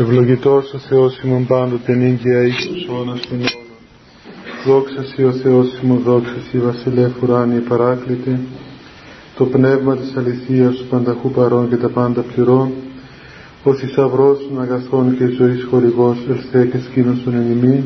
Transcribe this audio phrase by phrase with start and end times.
[0.00, 3.66] Ευλογητός ο Θεός ημών πάντοτε νύγκαια εις τους αιώνας των αιώνων.
[4.66, 8.40] Δόξα Σοι ο Θεός ημών, δόξα Σοι βασιλεύ ουράνιε παράκλητε,
[9.36, 12.70] το πνεύμα της αληθείας του πανταχού παρών και τα πάντα πληρών,
[13.62, 17.84] ο θησαυρός των αγαθών και ζωής χορηγός ελθέ και σκήνωσον εν ημί,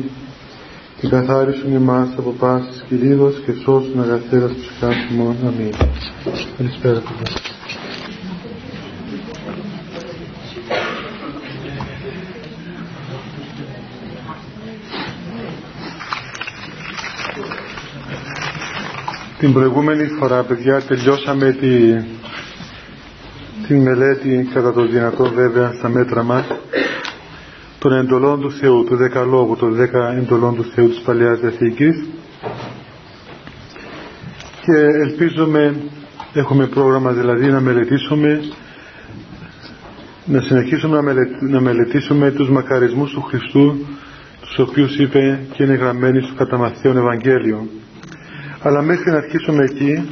[0.99, 5.35] και καθάρισον εμάς από πάσης κυλίδος και σώσουν αγαθέρας τους κάθιμων.
[5.47, 5.73] Αμήν.
[6.57, 7.01] Καλησπέρα
[19.43, 21.93] Την προηγούμενη φορά, παιδιά, τελειώσαμε τη,
[23.67, 26.45] την μελέτη κατά το δυνατό βέβαια στα μέτρα μας
[27.79, 32.05] των εντολών του Θεού, του Δεκαλόγου, των δέκα εντολών του Θεού της Παλαιάς Διαθήκης.
[34.61, 35.75] Και ελπίζουμε,
[36.33, 38.41] έχουμε πρόγραμμα δηλαδή να μελετήσουμε
[40.25, 41.13] να συνεχίσουμε να,
[41.49, 43.85] να μελετήσουμε τους μακαρισμούς του Χριστού
[44.41, 47.67] τους οποίους είπε και είναι γραμμένοι στο κατά Ευαγγέλιο
[48.63, 50.09] αλλά μέχρι να αρχίσουμε εκεί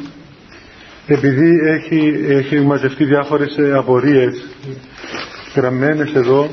[1.08, 4.46] επειδή έχει, έχει μαζευτεί διάφορες απορίες
[5.56, 6.50] γραμμένες εδώ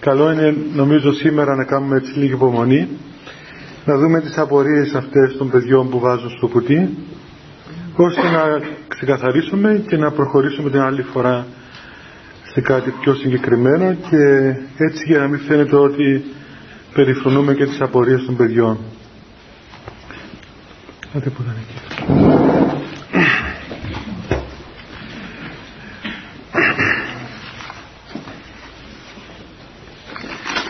[0.00, 2.88] καλό είναι νομίζω σήμερα να κάνουμε έτσι λίγη υπομονή
[3.84, 6.88] να δούμε τις απορίες αυτές των παιδιών που βάζουν στο κουτί
[7.96, 8.42] ώστε να
[8.88, 11.46] ξεκαθαρίσουμε και να προχωρήσουμε την άλλη φορά
[12.52, 16.24] σε κάτι πιο συγκεκριμένο και έτσι για να μην φαίνεται ότι
[16.94, 18.78] περιφρονούμε και τις απορίες των παιδιών.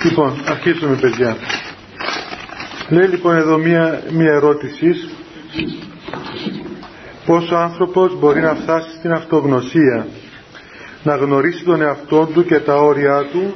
[0.05, 1.37] Λοιπόν, αρχίσουμε παιδιά.
[2.89, 4.95] Λέει λοιπόν εδώ μία, μία ερώτηση
[7.27, 10.07] πώς ο άνθρωπος μπορεί να φτάσει στην αυτογνωσία
[11.03, 13.55] να γνωρίσει τον εαυτό του και τα όρια του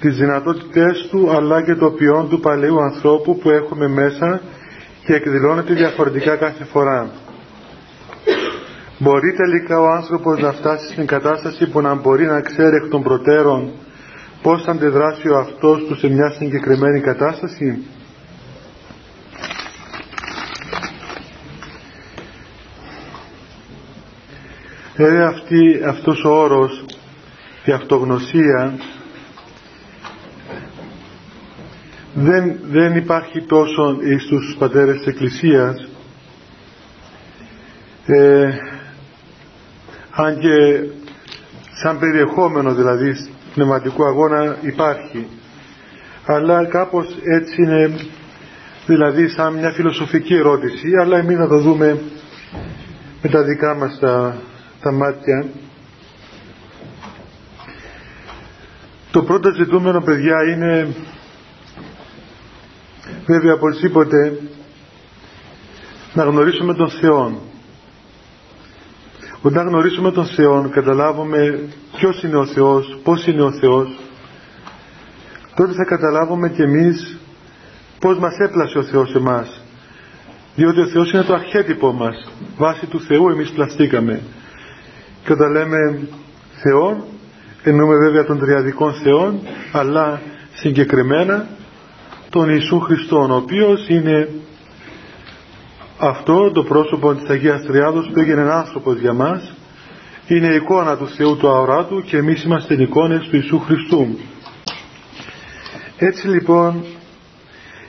[0.00, 4.40] τις δυνατότητές του αλλά και το ποιόν του παλαιού ανθρώπου που έχουμε μέσα
[5.06, 7.10] και εκδηλώνεται διαφορετικά κάθε φορά.
[8.98, 13.02] Μπορεί τελικά ο άνθρωπος να φτάσει στην κατάσταση που να μπορεί να ξέρει εκ των
[13.02, 13.70] προτέρων
[14.42, 17.86] πώς θα αντιδράσει ο αυτός του σε μια συγκεκριμένη κατάσταση;
[24.98, 26.84] Ε, αυτή, αυτός ο όρος,
[27.64, 28.74] η αυτογνωσία,
[32.18, 35.88] δεν, δεν υπάρχει τόσο στους πατέρες της Εκκλησίας.
[38.06, 38.50] Ε,
[40.10, 40.82] αν και
[41.82, 43.12] σαν περιεχόμενο δηλαδή
[43.54, 45.26] πνευματικού αγώνα υπάρχει.
[46.26, 47.94] Αλλά κάπως έτσι είναι
[48.86, 50.88] δηλαδή σαν μια φιλοσοφική ερώτηση.
[51.00, 52.00] Αλλά εμείς να το δούμε
[53.22, 54.36] με τα δικά μας τα,
[54.80, 55.46] τα μάτια.
[59.10, 60.88] Το πρώτο ζητούμενο παιδιά είναι
[63.26, 64.40] βέβαια οπωσδήποτε
[66.14, 67.40] να γνωρίσουμε τον Θεό
[69.42, 73.88] όταν γνωρίσουμε τον Θεό καταλάβουμε ποιος είναι ο Θεός πως είναι ο Θεός
[75.56, 77.18] τότε θα καταλάβουμε και εμείς
[77.98, 79.60] πως μας έπλασε ο Θεός εμάς.
[80.54, 82.30] Διότι ο Θεός είναι το αρχέτυπο μας.
[82.56, 84.20] Βάσει του Θεού εμείς πλαστήκαμε.
[85.24, 86.08] Και όταν λέμε
[86.62, 87.06] Θεό
[87.62, 89.40] εννοούμε βέβαια τον τριαδικών Θεό
[89.72, 90.20] αλλά
[90.54, 91.48] συγκεκριμένα
[92.36, 94.28] τον Ιησού Χριστόν ο οποίος είναι
[95.98, 99.52] αυτό το πρόσωπο της Αγίας Τριάδος που έγινε άνθρωπος για μας
[100.26, 104.18] είναι η εικόνα του Θεού του αοράτου και εμείς είμαστε εικόνες του Ιησού Χριστού.
[105.98, 106.84] Έτσι λοιπόν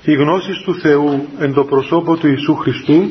[0.04, 3.10] η γνώση του Θεού εν το προσώπο του Ιησού Χριστού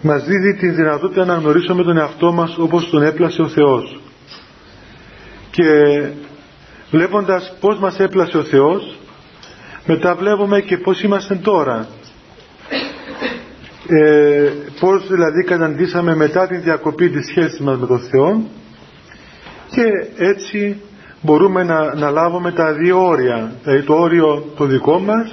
[0.00, 4.00] μας δίδει τη δυνατότητα να γνωρίσουμε τον εαυτό μας όπως τον έπλασε ο Θεός.
[5.50, 5.68] Και
[6.90, 8.98] βλέποντας πως μας έπλασε ο Θεός
[9.86, 11.88] μετά βλέπουμε και πως είμαστε τώρα.
[13.88, 14.50] Ε,
[14.80, 18.42] πως δηλαδή καταντήσαμε μετά την διακοπή της σχέσης μας με τον Θεό.
[19.70, 19.84] Και
[20.16, 20.80] έτσι
[21.20, 23.52] μπορούμε να, να λάβουμε τα δύο όρια.
[23.62, 25.32] Δηλαδή το όριο το δικό μας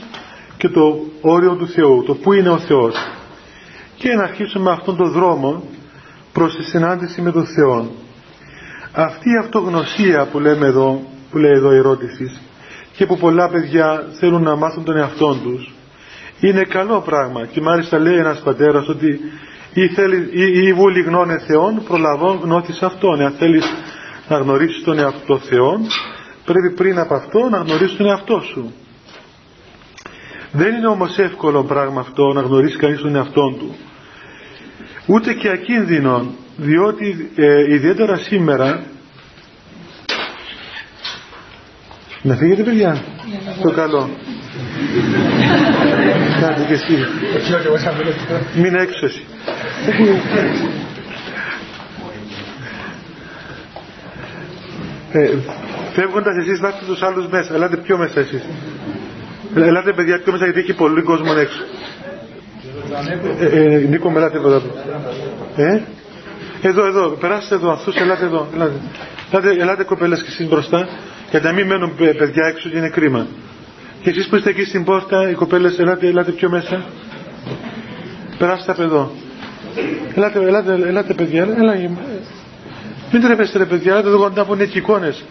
[0.58, 2.96] και το όριο του Θεού το που είναι ο Θεός.
[3.96, 5.64] Και να αρχίσουμε αυτόν τον δρόμο
[6.34, 7.92] προς τη συνάντηση με τον Θεό.
[8.92, 12.42] Αυτή η αυτογνωσία που λέμε εδώ που λέει εδώ η ερώτηση
[13.02, 15.72] και που πολλά παιδιά θέλουν να μάθουν τον εαυτό τους
[16.40, 17.46] είναι καλό πράγμα.
[17.46, 19.20] Και μάλιστα λέει ένας πατέρας ότι
[19.74, 23.22] ή, θέλει, ή, ή βούλη γνώνε Θεόν προλαβών γνώθεις Αυτόν.
[23.22, 23.66] Αν θέλεις
[24.28, 25.82] να γνωρίσεις τον εαυτό Θεόν
[26.46, 28.74] πρέπει πριν από αυτό να γνωρίσεις τον εαυτό σου
[30.52, 33.76] δεν είναι όμως εύκολο πράγμα αυτό να γνωρίσει κανείς τον εαυτό του.
[35.06, 38.84] Ούτε και ακίνδυνο διότι ε, ιδιαίτερα σήμερα
[42.22, 43.04] Να φύγετε παιδιά.
[43.62, 44.10] Το καλό.
[46.42, 47.06] Κάντε και εσύ.
[48.56, 49.24] Μην έξω εσύ.
[55.12, 55.30] Ε,
[55.94, 57.54] φεύγοντας εσείς βάστε τους άλλους μέσα.
[57.54, 58.44] Ελάτε πιο μέσα εσείς.
[59.56, 61.64] Ελάτε παιδιά πιο μέσα γιατί έχει πολύ κόσμο έξω.
[63.40, 64.62] Ε, ε, Νίκο με ελάτε εδώ.
[65.56, 65.82] Ε;
[66.62, 68.48] Εδώ, εδώ, περάστε εδώ, αυτούς ελάτε εδώ.
[68.54, 68.74] Ελάτε,
[69.32, 70.88] ελάτε, ελάτε κοπέλες και εσείς μπροστά
[71.32, 73.28] για να μην μένουν παιδιά έξω και είναι κρίμα.
[74.02, 76.84] Και εσείς που είστε εκεί στην πόρτα, οι κοπέλες, ελάτε, ελάτε πιο μέσα.
[78.38, 79.12] Περάστε από εδώ.
[80.16, 81.76] Ελάτε, ελάτε, ελάτε παιδιά, ελά,
[83.12, 85.24] μην τρέπεστε ρε παιδιά, ελάτε εδώ να πούνε και εικόνες.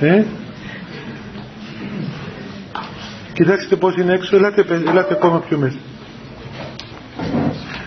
[0.00, 0.22] Ε;
[3.32, 5.76] Κοιτάξτε πώς είναι έξω, ελάτε, ελάτε ακόμα πιο μέσα.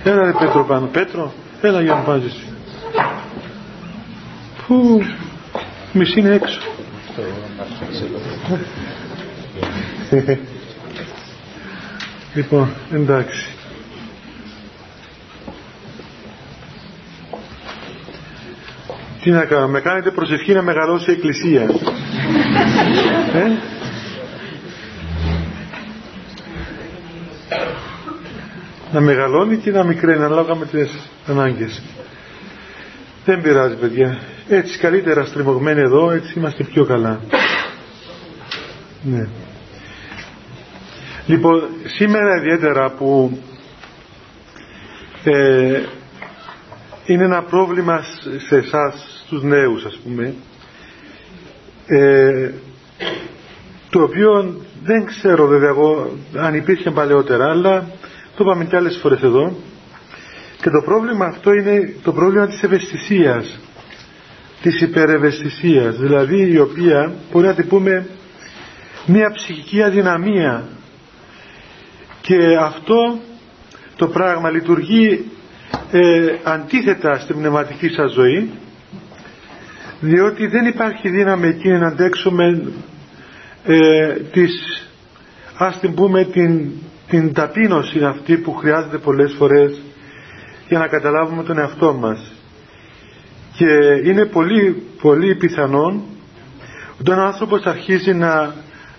[0.03, 0.85] Έλα ρε Πέτρο πάνω.
[0.85, 2.43] Πέτρο, έλα για να πάζεις.
[4.67, 5.03] Πού,
[5.93, 6.59] μισή είναι έξω.
[12.33, 13.49] λοιπόν, εντάξει.
[19.21, 21.61] Τι να κάνω, με κάνετε προσευχή να μεγαλώσει η εκκλησία.
[23.33, 23.51] ε;
[28.91, 30.89] Να μεγαλώνει και να μικραίνει ανάλογα με τις
[31.27, 31.81] ανάγκες.
[33.25, 34.19] Δεν πειράζει παιδιά.
[34.49, 37.19] Έτσι καλύτερα στριμωγμένοι εδώ, έτσι είμαστε πιο καλά.
[39.03, 39.27] Ναι.
[41.25, 43.39] Λοιπόν, σήμερα ιδιαίτερα που
[45.23, 45.81] ε,
[47.05, 48.03] είναι ένα πρόβλημα
[48.47, 50.33] σε εσάς στους νέους ας πούμε
[51.87, 52.51] ε,
[53.89, 57.87] το οποίο δεν ξέρω βέβαια εγώ αν υπήρχε παλαιότερα αλλά
[58.35, 59.55] το είπαμε κι άλλες φορές εδώ
[60.61, 63.59] και το πρόβλημα αυτό είναι το πρόβλημα της ευαισθησίας
[64.65, 65.95] της υπερευαισθησίας.
[65.97, 68.07] Δηλαδή η οποία μπορεί να την πούμε
[69.05, 70.63] μια ψυχική αδυναμία.
[72.21, 73.19] Και αυτό
[73.95, 75.25] το πράγμα λειτουργεί
[75.91, 78.49] ε, αντίθετα στην πνευματική σας ζωή
[79.99, 82.61] διότι δεν υπάρχει δύναμη εκείνη να αντέξουμε
[83.65, 84.51] ε, της,
[85.57, 86.69] ας την πούμε την,
[87.07, 89.81] την ταπείνωση αυτή που χρειάζεται πολλές φορές
[90.67, 92.34] για να καταλάβουμε τον εαυτό μας
[93.57, 93.65] και
[94.09, 96.01] είναι πολύ πολύ πιθανόν
[96.99, 98.53] όταν ο άνθρωπος αρχίζει να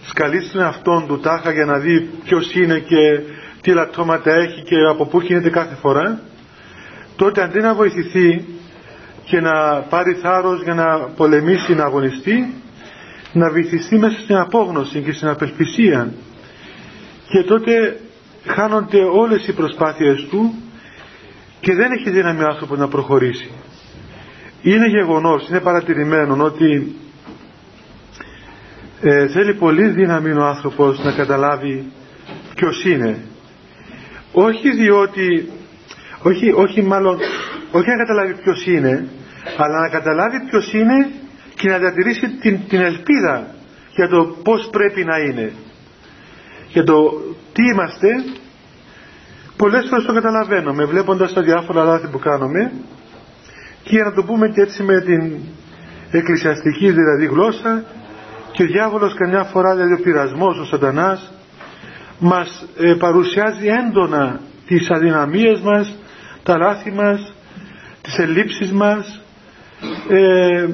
[0.07, 3.21] σκαλίσει τον εαυτόν του τάχα για να δει ποιος είναι και
[3.61, 6.21] τι λατώματα έχει και από πού γίνεται κάθε φορά
[7.17, 8.45] τότε αντί να βοηθηθεί
[9.25, 12.55] και να πάρει θάρρος για να πολεμήσει, να αγωνιστεί
[13.33, 16.13] να βυθιστεί μέσα στην απόγνωση και στην απελπισία.
[17.29, 18.01] Και τότε
[18.47, 20.55] χάνονται όλες οι προσπάθειες του
[21.61, 23.51] και δεν έχει δύναμη ο άνθρωπος να προχωρήσει
[24.75, 26.95] είναι γεγονός, είναι παρατηρημένο ότι
[29.01, 31.93] ε, θέλει πολύ δύναμη ο άνθρωπος να καταλάβει
[32.55, 33.19] ποιος είναι.
[34.33, 35.49] Όχι διότι
[36.23, 37.19] όχι, όχι μάλλον
[37.73, 39.09] όχι να καταλάβει ποιος είναι
[39.57, 41.11] αλλά να καταλάβει ποιος είναι
[41.55, 43.55] και να διατηρήσει την, την ελπίδα
[43.95, 45.53] για το πως πρέπει να είναι.
[46.69, 47.11] Για το
[47.53, 48.09] τι είμαστε
[49.57, 52.73] πολλές φορές το καταλαβαίνουμε βλέποντας τα διάφορα λάθη που κάνουμε
[53.87, 55.33] και για να το πούμε και έτσι με την
[56.11, 57.85] εκκλησιαστική δηλαδή γλώσσα
[58.53, 61.33] και ο διάβολος καμιά φορά δηλαδή ο πειρασμός, ο σατανάς
[62.19, 65.97] μας ε, παρουσιάζει έντονα τις αδυναμίες μας
[66.43, 67.35] τα λάθη μας
[68.03, 69.21] τις ελλείψεις μας
[70.09, 70.67] ε,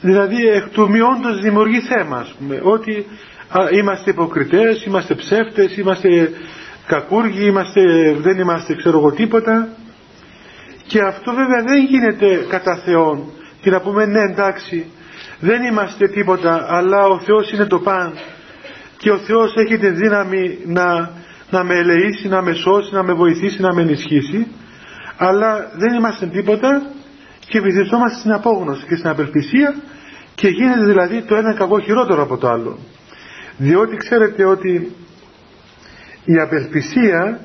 [0.00, 2.26] δηλαδή εκ του μειόντος δημιουργεί θέμα
[2.62, 3.06] ότι
[3.78, 6.30] είμαστε υποκριτές, είμαστε ψεύτες είμαστε
[6.86, 7.80] κακούργοι, είμαστε,
[8.20, 9.68] δεν είμαστε ξέρω εγώ τίποτα
[10.88, 13.32] και αυτό βέβαια δεν γίνεται κατά Θεόν.
[13.60, 14.86] Και να πούμε ναι εντάξει
[15.40, 18.12] δεν είμαστε τίποτα αλλά ο Θεός είναι το παν.
[18.96, 21.10] Και ο Θεός έχει τη δύναμη να,
[21.50, 24.46] να με ελεήσει, να με σώσει, να με βοηθήσει, να με ενισχύσει.
[25.16, 26.82] Αλλά δεν είμαστε τίποτα
[27.48, 29.74] και βυθιστόμαστε στην απόγνωση και στην απελπισία
[30.34, 32.78] και γίνεται δηλαδή το ένα κακό χειρότερο από το άλλο.
[33.56, 34.92] Διότι ξέρετε ότι
[36.24, 37.40] η απελπισία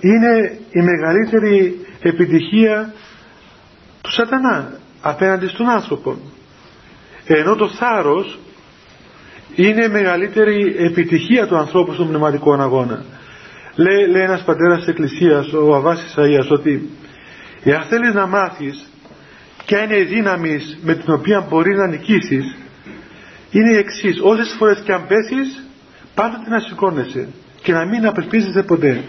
[0.00, 2.92] είναι η μεγαλύτερη επιτυχία
[4.00, 6.16] του σατανά απέναντι στον άνθρωπο.
[7.26, 8.38] Ενώ το θάρρος
[9.54, 13.04] είναι η μεγαλύτερη επιτυχία του ανθρώπου στον πνευματικό αγώνα.
[13.74, 16.90] Λέει, λέει ένας πατέρας της εκκλησίας ο Αβάς Ισαΐας ότι
[17.64, 18.88] εάν θέλεις να μάθεις
[19.66, 22.56] ποια είναι η δύναμη με την οποία μπορείς να νικήσεις
[23.50, 24.20] είναι η εξής.
[24.22, 25.64] όσες φορές και αν πέσεις
[26.14, 27.28] πάντοτε να σηκώνεσαι
[27.62, 29.00] και να μην απελπίζεσαι ποτέ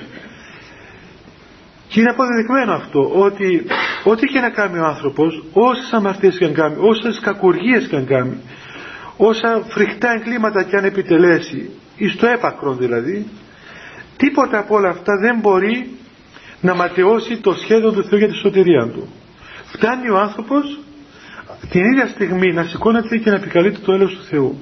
[1.95, 3.65] και είναι αποδεδειγμένο αυτό ότι
[4.03, 8.01] ό,τι και να κάνει ο άνθρωπος όσες αμαρτίες και να κάνει όσες κακουργίες και να
[8.01, 8.37] κάνει
[9.17, 13.27] όσα φρικτά εγκλήματα και αν επιτελέσει εις το έπακρο δηλαδή
[14.17, 15.89] τίποτα από όλα αυτά δεν μπορεί
[16.61, 19.07] να ματαιώσει το σχέδιο του Θεού για τη σωτηρία του.
[19.65, 20.79] Φτάνει ο άνθρωπος
[21.69, 24.59] την ίδια στιγμή να σηκώνεται και να επικαλείται το έλεος του Θεού.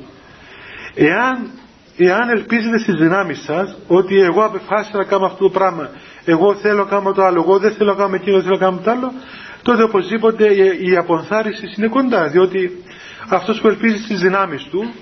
[0.96, 1.50] Εάν,
[1.98, 5.90] εάν ελπίζετε στις δυνάμεις σας ότι εγώ απεφάσισα να κάνω αυτό το πράγμα
[6.26, 8.66] εγώ θέλω να κάνω το άλλο εγώ δεν θέλω να κάνω εκείνο δεν θέλω να
[8.66, 9.14] κάνω το άλλο.
[9.62, 10.46] Τότε οπωσδήποτε
[10.82, 12.84] η απονθάρρυνση είναι κοντά διότι
[13.30, 14.94] αυτός που ελπίζει στις δυνάμεις του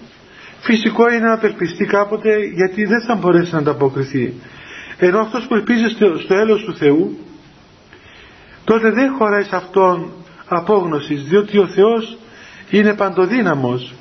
[0.60, 4.34] φυσικό είναι να απελπιστεί κάποτε γιατί δεν θα μπορέσει να ανταποκριθεί.
[4.98, 5.88] Ενώ αυτός που ελπίζει
[6.24, 7.18] στο έλεος του Θεού
[8.63, 10.12] τότε δεν χωράει σε αυτόν
[10.48, 12.18] απόγνωσης διότι ο Θεός
[12.70, 13.94] είναι παντοδύναμος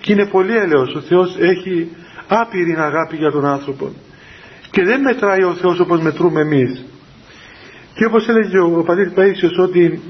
[0.00, 0.94] και είναι πολύ έλεος.
[0.94, 1.90] Ο Θεός έχει
[2.28, 3.92] άπειρη αγάπη για τον άνθρωπο
[4.72, 6.84] και δεν μετράει ο Θεός όπως μετρούμε εμείς.
[7.94, 10.00] Και όπως έλεγε ο Πατήρ Παΐσιος ότι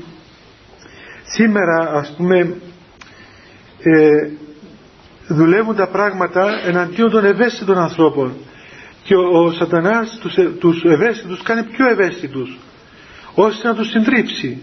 [1.25, 2.39] σήμερα ας πούμε
[3.83, 4.09] ε,
[5.29, 8.33] δουλεύουν τα πράγματα εναντίον των ευαίσθητων ανθρώπων.
[9.03, 12.59] Και ο, ο σατανάς τους, ε, τους ευαίσθητους κάνει πιο ευαίσθητους
[13.35, 14.63] ώστε να τους συντρίψει.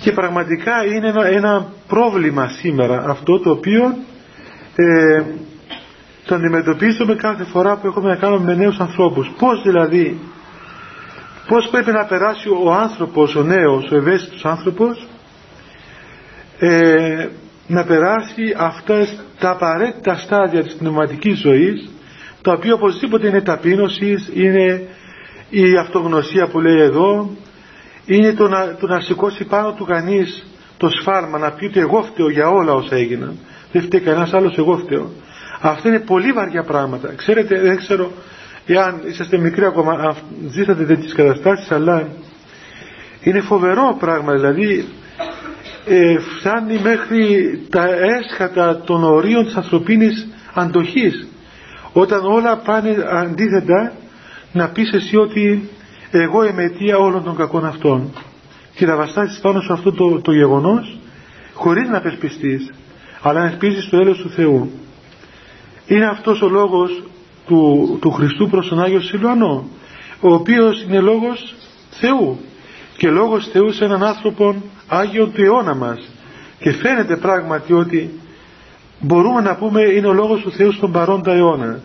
[0.00, 3.96] Και πραγματικά είναι ένα, ένα πρόβλημα σήμερα αυτό το οποίο
[4.76, 5.22] ε,
[6.26, 9.30] το αντιμετωπίζουμε κάθε φορά που έχουμε να κάνουμε με νέους ανθρώπους.
[9.38, 10.18] Πως δηλαδή
[11.48, 15.06] πως πρέπει να περάσει ο άνθρωπος ο νέος, ο ευαίσθητος άνθρωπος
[16.58, 17.28] ε,
[17.66, 19.06] να περάσει αυτά
[19.38, 21.90] τα απαραίτητα στάδια της πνευματικής ζωής
[22.42, 24.82] τα οποία οπωσδήποτε είναι ταπείνωσης, είναι
[25.50, 27.30] η αυτογνωσία που λέει εδώ
[28.06, 32.02] είναι το να, το να σηκώσει πάνω του κανείς το σφάλμα να πει ότι εγώ
[32.02, 33.38] φταίω για όλα όσα έγιναν.
[33.72, 35.10] Δεν φταίει κανένας άλλος εγώ φταίω
[35.60, 37.12] αυτά είναι πολύ βαριά πράγματα.
[37.16, 38.12] Ξέρετε δεν ξέρω
[38.66, 40.16] εάν είσαστε μικροί ακόμα
[40.50, 42.08] ζήσατε τέτοιες καταστάσεις αλλά
[43.20, 44.32] είναι φοβερό πράγμα.
[44.32, 44.84] Δηλαδή
[45.86, 51.26] ε, φτάνει μέχρι τα έσχατα των ορίων της ανθρωπίνης αντοχής.
[51.92, 53.92] Όταν όλα πάνε αντίθετα
[54.52, 55.68] να πεις εσύ ότι
[56.10, 58.12] εγώ είμαι αιτία όλων των κακών αυτών.
[58.74, 60.98] Και να βαστάσεις πάνω σε αυτό το, το γεγονός
[61.54, 62.72] χωρίς να πεσπιστείς
[63.22, 64.70] αλλά να ελπίζεις το έλεος του Θεού
[65.86, 67.02] είναι αυτός ο λόγος
[67.46, 69.68] του, του Χριστού προς τον Άγιο Σιλουανό
[70.20, 71.54] ο οποίος είναι λόγος
[71.90, 72.38] Θεού
[72.96, 76.08] και λόγος Θεού σε έναν άνθρωπο Άγιο του αιώνα μας.
[76.58, 78.10] Και φαίνεται πράγματι ότι
[79.00, 81.80] μπορούμε να πούμε είναι ο λόγος του Θεού στον παρόντα αιώνα.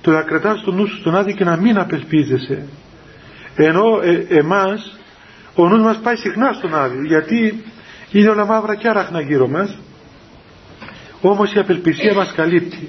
[0.00, 2.68] Το να κρατάς τον νου σου στον Άδη και να μην απελπίζεσαι.
[3.56, 4.98] Ενώ ε, εμάς
[5.54, 7.64] ο νους μας πάει συχνά στον Άδη γιατί
[8.10, 9.78] είναι όλα μαύρα και άραχνα γύρω μας
[11.20, 12.88] όμως η απελπισία μας καλύπτει.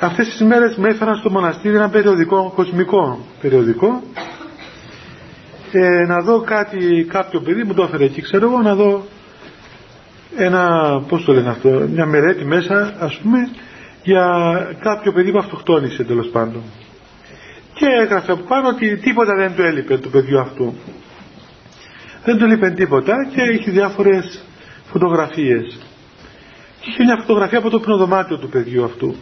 [0.00, 4.02] Αυτές τις μέρες με έφεραν στο μοναστήρι ένα περιοδικό, κοσμικό περιοδικό.
[5.72, 9.04] Ε, να δω κάτι, κάποιο παιδί μου το έφερε εκεί ξέρω εγώ να δω
[10.36, 13.38] ένα, πώς το λένε αυτό, μια μερέτη μέσα ας πούμε
[14.02, 14.26] για
[14.80, 16.62] κάποιο παιδί που αυτοκτόνησε τέλος πάντων.
[17.74, 20.74] Και έγραφε από πάνω ότι τίποτα δεν του έλειπε του παιδιού αυτού.
[22.24, 24.42] Δεν του έλειπε τίποτα και είχε διάφορες
[24.92, 25.78] φωτογραφίες
[26.82, 29.14] και είχε μια φωτογραφία από το πνοδωμάτιο του παιδιού αυτού.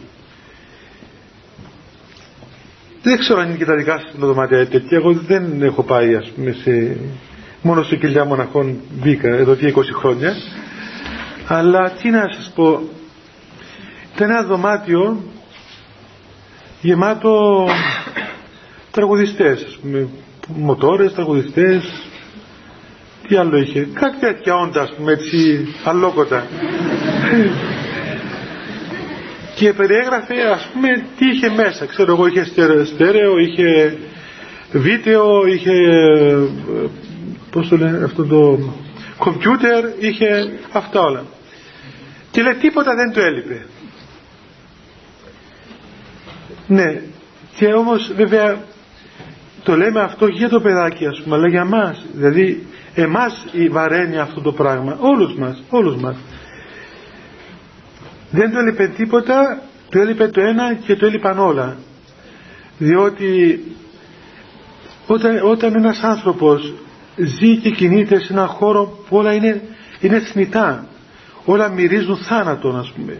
[3.03, 4.97] Δεν ξέρω αν είναι και τα δικά σας πνοδωμάτια τέτοια.
[4.97, 6.97] Εγώ δεν έχω πάει ας πούμε σε...
[7.61, 10.33] μόνο σε κοιλιά μοναχών μπήκα εδώ και 20 χρόνια.
[11.47, 12.81] Αλλά τι να σας πω.
[14.15, 15.23] Ήταν ένα δωμάτιο
[16.81, 17.65] γεμάτο
[18.91, 20.07] τραγουδιστές ας πούμε.
[20.47, 22.10] Μοτόρες, τραγουδιστές
[23.27, 26.47] τι άλλο είχε; Κάτι τέτοια όντας ας πούμε έτσι αλόκοτα.
[29.55, 31.85] Και περιέγραφε ας πούμε τι είχε μέσα.
[31.85, 32.43] Ξέρω εγώ είχε
[32.85, 33.97] στέρεο, είχε
[34.71, 35.71] βίντεο είχε
[37.51, 38.59] πώς το λένε αυτό το
[39.17, 41.23] κομπιούτερ είχε αυτά όλα.
[42.31, 43.65] Και λέει τίποτα δεν του έλειπε.
[46.67, 47.01] Ναι.
[47.55, 48.57] Και όμως βέβαια
[49.63, 52.05] το λέμε αυτό για το παιδάκι ας πούμε αλλά για μας.
[52.13, 56.15] Δηλαδή εμάς η βαραίνει αυτό το πράγμα όλους μας, όλους μας.
[58.31, 61.77] Δεν του έλειπε τίποτα του έλειπε το ένα και του έλειπαν όλα.
[62.77, 63.63] Διότι
[65.07, 66.73] όταν, όταν ένας άνθρωπος
[67.15, 69.61] ζει και κινείται σε έναν χώρο που όλα είναι,
[69.99, 70.85] είναι θνητά
[71.45, 73.17] όλα μυρίζουν θάνατον ας πούμε.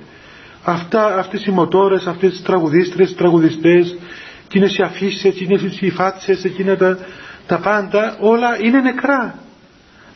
[0.63, 3.97] Αυτά, αυτές οι μοτόρες, αυτές οι τραγουδίστρες, τραγουδιστές
[4.45, 6.97] εκείνες οι αφήσεις, εκείνες οι φάτσες εκείνα τα,
[7.47, 9.35] τα πάντα όλα είναι νεκρά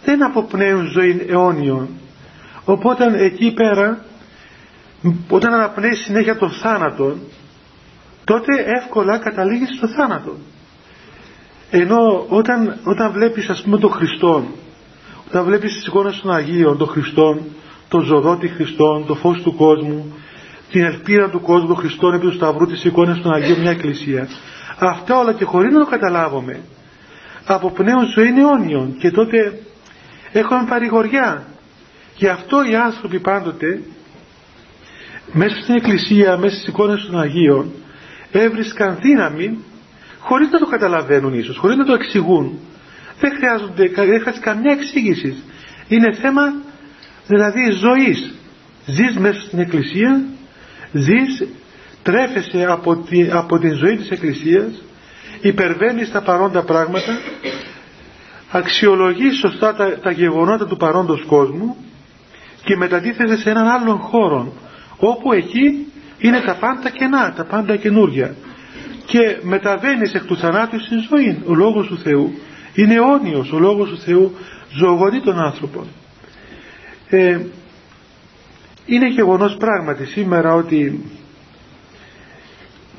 [0.05, 1.87] δεν αποπνέουν ζωή αιώνιων.
[2.65, 4.05] Οπότε εκεί πέρα
[5.29, 7.15] όταν αναπνέει συνέχεια τον θάνατο
[8.23, 10.35] τότε εύκολα καταλήγεις στο θάνατο.
[11.69, 14.43] Ενώ όταν, όταν βλέπεις ας πούμε τον Χριστό
[15.27, 17.41] όταν βλέπεις τις εικόνες των Αγίων, των Χριστών
[17.89, 20.13] τον ζωδότη Χριστών, το φως του κόσμου
[20.71, 24.27] την ελπίδα του κόσμου, των Χριστών επί του Σταυρού, τις εικόνες των Αγίων, μια εκκλησία
[24.79, 26.59] αυτά όλα και χωρίς να το καταλάβουμε
[27.73, 29.59] πνεύμα ζωή είναι αιώνιον και τότε
[30.39, 31.45] έχουμε παρηγοριά.
[32.17, 33.81] Γι' αυτό οι άνθρωποι πάντοτε
[35.31, 37.71] μέσα στην εκκλησία, μέσα στις εικόνες των Αγίων
[38.31, 39.57] έβρισκαν δύναμη
[40.19, 42.59] χωρίς να το καταλαβαίνουν ίσως, χωρίς να το εξηγούν.
[43.19, 45.43] Δεν χρειάζονται, δεν χρειάζεται καμιά εξήγηση.
[45.87, 46.53] Είναι θέμα
[47.27, 48.33] δηλαδή ζωής.
[48.85, 50.23] Ζεις μέσα στην εκκλησία
[50.91, 51.47] ζεις
[52.03, 54.83] τρέφεσαι από, τη, από την ζωή της εκκλησίας
[55.41, 57.17] υπερβαίνεις τα παρόντα πράγματα
[58.57, 61.75] αξιολογείς σωστά τα, τα γεγονότα του παρόντος κόσμου
[62.63, 64.53] και μετατίθεσαι σε έναν άλλον χώρο
[64.97, 68.35] όπου εκεί είναι τα πάντα κενά, τα πάντα καινούργια
[69.05, 72.33] και μεταβαίνεις εκ του θανάτου στην ζωή ο Λόγος του Θεού.
[72.73, 74.35] Είναι αιώνιος ο Λόγος του Θεού
[74.71, 75.85] ζωογονεί τον άνθρωπο.
[77.09, 77.39] Ε,
[78.85, 81.05] είναι γεγονός πράγματι σήμερα ότι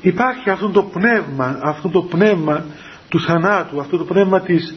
[0.01, 2.65] υπάρχει αυτό το πνεύμα αυτό το πνεύμα
[3.09, 4.75] του θανάτου αυτό το πνεύμα της,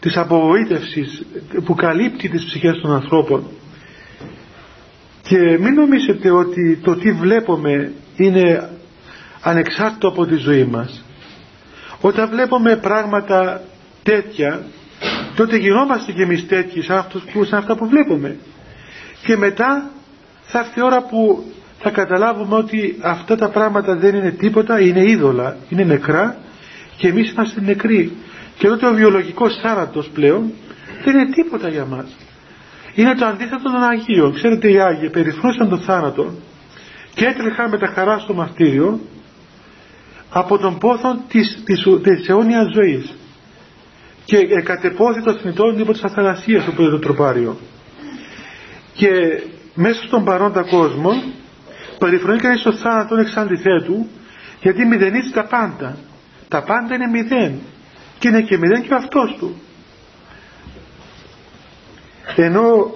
[0.00, 1.22] της απογοήτευσης
[1.64, 3.46] που καλύπτει τις ψυχές των ανθρώπων.
[5.22, 8.70] Και μην νομίζετε ότι το τι βλέπουμε είναι
[9.42, 11.04] ανεξάρτητο από τη ζωή μας.
[12.00, 13.62] Όταν βλέπουμε πράγματα
[14.02, 14.62] τέτοια
[15.36, 18.36] τότε γινόμαστε και εμείς τέτοιοι σαν, αυτούς που, σαν αυτά που βλέπουμε.
[19.22, 19.90] Και μετά
[20.42, 21.44] θα έρθει η ώρα που
[21.78, 26.36] θα καταλάβουμε ότι αυτά τα πράγματα δεν είναι τίποτα, είναι είδωλα, είναι νεκρά
[26.96, 28.12] και εμείς είμαστε νεκροί.
[28.58, 30.52] Και τότε ο βιολογικός θάνατος πλέον
[31.04, 32.16] δεν είναι τίποτα για μας.
[32.94, 34.34] Είναι το αντίθετο των Αγίων.
[34.34, 36.34] Ξέρετε οι Άγιοι περιφρούσαν τον θάνατο
[37.14, 39.00] και έτρεχαν με τα χαρά στο μαρτύριο
[40.30, 43.14] από τον πόθο της, της, της αιώνιας ζωής
[44.24, 47.56] και κατεπόθη το θνητό υπό της αθανασίας από το τροπάριο
[48.92, 49.08] και
[49.74, 51.10] μέσα στον παρόντα κόσμο
[51.98, 54.06] περιφρονεί κανείς το θάνατο εξ αντιθέτου
[54.62, 55.96] γιατί μηδενίζει τα πάντα
[56.48, 57.58] τα πάντα είναι μηδέν
[58.18, 59.60] και είναι και μηδέν και ο αυτός του.
[62.36, 62.94] Ενώ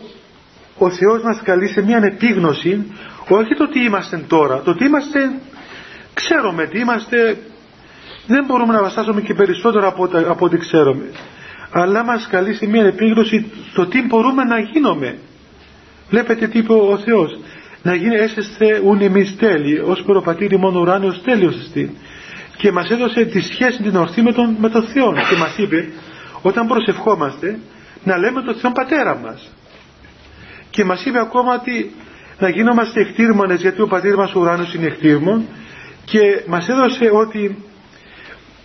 [0.78, 2.92] ο Θεός μας καλεί σε μια επίγνωση
[3.28, 5.30] όχι το τι είμαστε τώρα το τι είμαστε
[6.14, 7.38] ξέρουμε τι είμαστε
[8.26, 11.04] δεν μπορούμε να βασάσουμε και περισσότερο από, από ό,τι ξέρουμε.
[11.70, 15.18] Αλλά μας καλεί σε μια επίγνωση το τι μπορούμε να γίνουμε.
[16.10, 17.38] Βλέπετε τι είπε ο Θεός.
[17.82, 21.96] Να γίνει έσεσθε ουν εμείς τέλειοι ως προπατήρι μόνο ουράνιος τέλειος εστί
[22.60, 25.88] και μας έδωσε τη σχέση την ορθή με τον, με τον Θεό και μας είπε
[26.42, 27.58] όταν προσευχόμαστε
[28.04, 29.50] να λέμε τον Θεό Πατέρα μας.
[30.70, 31.94] Και μας είπε ακόμα ότι
[32.38, 35.44] να γίνομαστε εκτήρμονες γιατί ο Πατήρ μας ο ουράνιος είναι εκτήρμον.
[36.04, 37.64] Και μας έδωσε ότι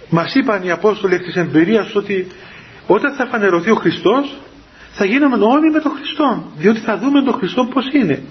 [0.10, 2.28] μας είπαν οι Απόστολοι εκ της εμπειρίας ότι
[2.88, 4.38] όταν θα φανερωθεί ο Χριστός
[4.92, 8.24] θα γίνουμε όλοι με τον Χριστό διότι θα δούμε τον Χριστό πως είναι.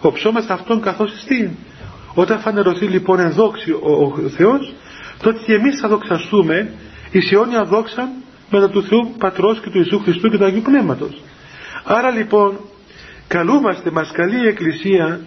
[0.00, 1.50] Οψόμαστε αυτόν καθώς εστίν.
[2.14, 3.92] Όταν φανερωθεί λοιπόν ενδόξη ο,
[4.24, 4.74] ο Θεός
[5.22, 6.70] τότε και εμείς θα δοξαστούμε
[7.10, 8.08] εις αιώνια δόξα
[8.50, 11.22] μετά του Θεού Πατρός και του Ιησού Χριστού και του Αγίου Πνεύματος.
[11.84, 12.58] Άρα λοιπόν
[13.28, 15.20] καλούμαστε μας καλεί η Εκκλησία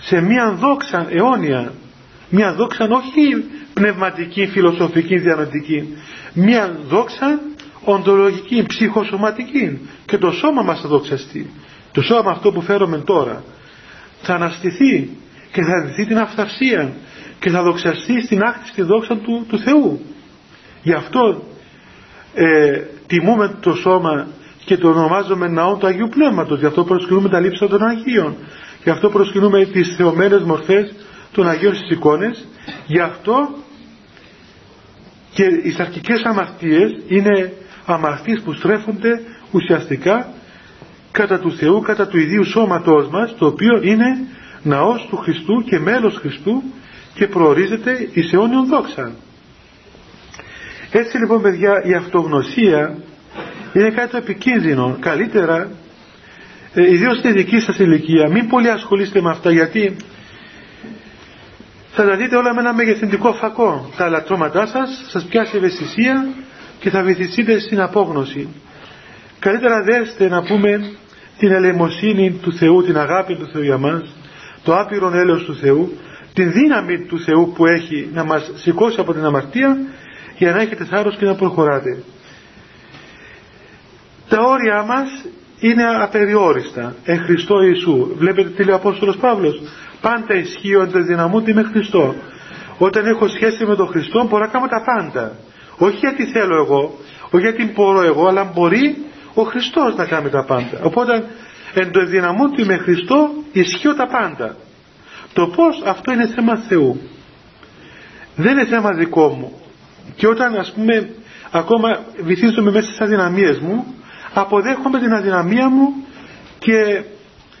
[0.00, 1.72] σε μια δόξα αιώνια.
[2.30, 5.96] Μια δόξα όχι πνευματική, φιλοσοφική, διανοητική.
[6.32, 7.40] Μια δόξα
[7.84, 9.88] οντολογική, ψυχοσωματική.
[10.04, 11.50] Και το σώμα μας θα δοξαστεί.
[11.92, 13.42] Το σώμα αυτό που φέρουμε τώρα
[14.22, 15.10] θα αναστηθεί
[15.52, 16.92] και θα δει την αυθαρσία
[17.38, 20.00] και θα δοξαστεί στην άκτιστη δόξα του, του Θεού.
[20.82, 21.42] Γι' αυτό
[22.34, 24.26] ε, τιμούμε το σώμα
[24.64, 26.58] και το ονομάζουμε ναό του Αγίου Πνεύματος.
[26.58, 28.36] Γι' αυτό προσκυνούμε τα λείψα των Αγίων.
[28.82, 30.94] Γι' αυτό προσκυνούμε τις θεωμένες μορφές
[31.32, 32.46] των Αγίων στις εικόνες.
[32.86, 33.48] Γι' αυτό
[35.32, 37.52] και οι σαρκικές αμαρτίες είναι
[37.84, 39.20] αμαρτίες που στρέφονται
[39.50, 40.28] ουσιαστικά
[41.10, 44.26] κατά του Θεού, κατά του ιδίου σώματός μας το οποίο είναι
[44.62, 46.62] ναός του Χριστού και μέλος Χριστού
[47.16, 49.12] και προορίζεται εις αιώνιον δόξα.
[50.90, 52.96] Έτσι λοιπόν παιδιά η αυτογνωσία
[53.72, 54.96] είναι κάτι το επικίνδυνο.
[55.00, 55.70] Καλύτερα,
[56.74, 59.96] ε, ιδίως στη δική σας ηλικία, μην πολύ ασχολείστε με αυτά γιατί
[61.92, 63.90] θα τα δείτε όλα με ένα μεγεθυντικό φακό.
[63.96, 66.26] Τα λατρώματά σας σας πιάσει ευαισθησία
[66.80, 68.48] και θα βυθιστείτε στην απόγνωση.
[69.38, 70.90] Καλύτερα δέστε να πούμε
[71.38, 74.14] την ελεημοσύνη του Θεού, την αγάπη του Θεού για μας,
[74.62, 75.96] το άπειρο έλεος του Θεού,
[76.36, 79.78] την δύναμη του Θεού που έχει να μας σηκώσει από την αμαρτία
[80.38, 82.02] για να έχετε θάρρος και να προχωράτε.
[84.28, 85.08] Τα όρια μας
[85.60, 86.94] είναι απεριόριστα.
[87.04, 88.08] Εν Χριστώ Ιησού.
[88.16, 89.60] Βλέπετε τι λέει ο Απόστολος Παύλος.
[90.00, 92.14] Πάντα ισχύονται δυναμούνται με Χριστό.
[92.78, 95.36] Όταν έχω σχέση με τον Χριστό μπορώ να κάνω τα πάντα.
[95.78, 96.98] Όχι γιατί θέλω εγώ,
[97.30, 98.96] όχι γιατί μπορώ εγώ, αλλά μπορεί
[99.34, 100.80] ο Χριστός να κάνει τα πάντα.
[100.82, 101.24] Οπότε
[101.74, 104.56] εν το ενδυναμούν του με Χριστό ισχύω τα πάντα.
[105.36, 107.00] Το πώς αυτό είναι θέμα Θεού.
[108.36, 109.60] Δεν είναι θέμα δικό μου.
[110.16, 111.10] Και όταν ας πούμε
[111.50, 113.94] ακόμα βυθίζομαι μέσα στις αδυναμίες μου
[114.34, 115.88] αποδέχομαι την αδυναμία μου
[116.58, 117.02] και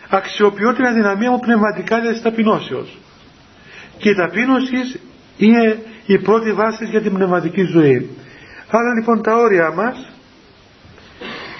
[0.08, 2.98] αξιοποιώ την αδυναμία μου πνευματικά της ταπεινώσεως.
[3.98, 5.00] Και η ταπείνωση
[5.36, 8.10] είναι η πρώτη βάση για την πνευματική ζωή.
[8.70, 10.08] Άρα λοιπόν τα όρια μας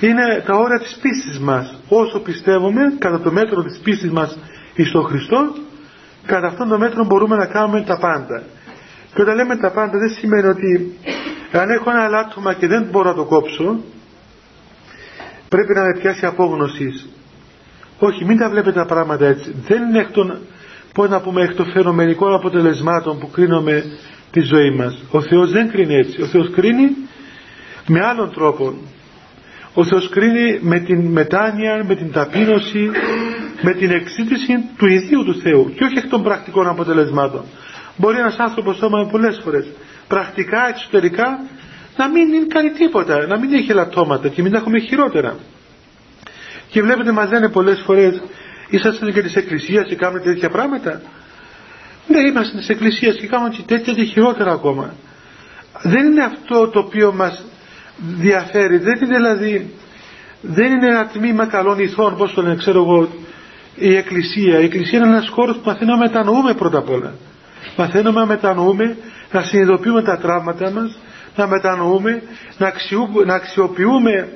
[0.01, 1.79] είναι τα όρια της πίστης μας.
[1.89, 4.39] Όσο πιστεύουμε κατά το μέτρο της πίστης μας
[4.75, 5.55] εις τον Χριστό,
[6.27, 8.43] κατά αυτόν τον μέτρο μπορούμε να κάνουμε τα πάντα.
[9.15, 10.99] Και όταν λέμε τα πάντα δεν σημαίνει ότι
[11.53, 13.81] αν έχω ένα λάτωμα και δεν μπορώ να το κόψω,
[15.49, 17.09] πρέπει να με πιάσει απόγνωσης.
[17.99, 19.55] Όχι, μην τα βλέπετε τα πράγματα έτσι.
[19.67, 20.39] Δεν είναι εκ των,
[20.95, 23.85] πώς να πούμε, εκ των φαινομενικών αποτελεσμάτων που κρίνουμε
[24.31, 25.03] τη ζωή μας.
[25.11, 26.23] Ο Θεός δεν κρίνει έτσι.
[26.23, 26.97] Ο Θεός κρίνει
[27.87, 28.75] με άλλον τρόπο.
[29.75, 32.91] Ο Θεός κρίνει με την μετάνοια, με την ταπείνωση,
[33.62, 37.45] με την εξήτηση του ιδίου του Θεού και όχι εκ των πρακτικών αποτελεσμάτων.
[37.97, 39.66] Μπορεί ένας άνθρωπος όμως πολλές φορές
[40.09, 41.40] πρακτικά, εξωτερικά
[41.97, 45.37] να μην κάνει τίποτα, να μην έχει λατώματα και μην τα έχουμε χειρότερα.
[46.69, 48.23] Και βλέπετε μας λένε πολλές φορές
[48.69, 51.01] είσαστε και της εκκλησίας και κάνετε τέτοια πράγματα.
[52.09, 54.95] Ναι, είμαστε της εκκλησίας και κάνουμε και τέτοια και χειρότερα ακόμα.
[55.83, 57.45] Δεν είναι αυτό το οποίο μας
[57.99, 59.71] διαφέρει, δεν είναι δηλαδή
[60.40, 63.09] δεν είναι ένα τμήμα καλών ηθών, πώς το λένε, ξέρω εγώ,
[63.77, 64.61] η Εκκλησία.
[64.61, 67.15] Η Εκκλησία είναι ένας χώρος που μαθαίνουμε να μετανοούμε πρώτα απ' όλα.
[67.77, 68.97] Μαθαίνουμε να μετανοούμε,
[69.33, 70.99] να συνειδητοποιούμε τα τραύματα μας,
[71.37, 72.23] να μετανοούμε,
[72.59, 72.73] να,
[73.27, 74.29] να αξιοποιούμε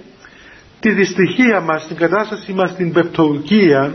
[0.80, 3.92] τη δυστυχία μας, την κατάσταση μας, την πεπτοκία,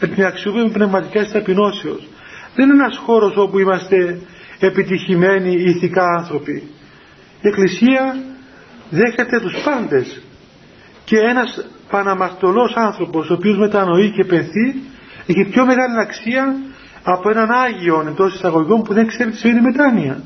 [0.00, 2.08] να την αξιοποιούμε πνευματικά της ταπεινώσεως.
[2.54, 4.20] Δεν είναι ένας χώρος όπου είμαστε
[4.58, 6.62] επιτυχημένοι ηθικά άνθρωποι.
[7.40, 8.16] Η Εκκλησία
[8.90, 10.22] δέχεται τους πάντες
[11.04, 14.66] και ένας παναμαρτωλός άνθρωπος ο οποίος μετανοεί και πενθεί
[15.26, 16.56] έχει πιο μεγάλη αξία
[17.02, 20.22] από έναν Άγιο εντός εισαγωγικών που δεν ξέρει τι σημαίνει μετάνοια.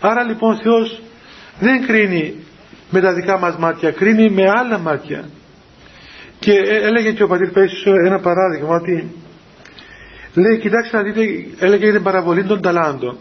[0.00, 1.02] Άρα λοιπόν ο Θεός
[1.60, 2.34] δεν κρίνει
[2.90, 5.24] με τα δικά μας μάτια, κρίνει με άλλα μάτια.
[6.38, 6.52] Και
[6.88, 9.14] έλεγε και ο πατήρ Πέσης ένα παράδειγμα ότι
[10.34, 11.20] λέει κοιτάξτε να δείτε
[11.58, 13.16] έλεγε για την παραβολή των ταλάντων.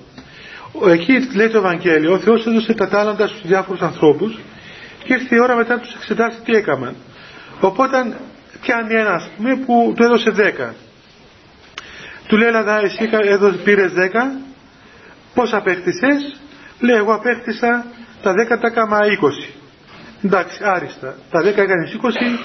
[0.87, 4.39] Εκεί λέει το Ευαγγέλιο ο Θεός έδωσε τα τάλαντα στους διάφορους ανθρώπους
[5.03, 6.95] και ήρθε η ώρα μετά να τους εξετάσει τι έκαναν.
[7.59, 8.17] Οπότε
[8.61, 10.73] πιάνει ένας ας πούμε που του έδωσε 10.
[12.27, 14.41] Του λέει Ελλάδα εσύ έδωσε, πήρες 10
[15.33, 16.39] πώς απέκτησες;
[16.79, 17.85] Λέει εγώ απέκτησα
[18.21, 19.53] τα 10 τα έκανα 20
[20.23, 21.15] εντάξει άριστα.
[21.31, 22.39] Τα 10 έκανες 20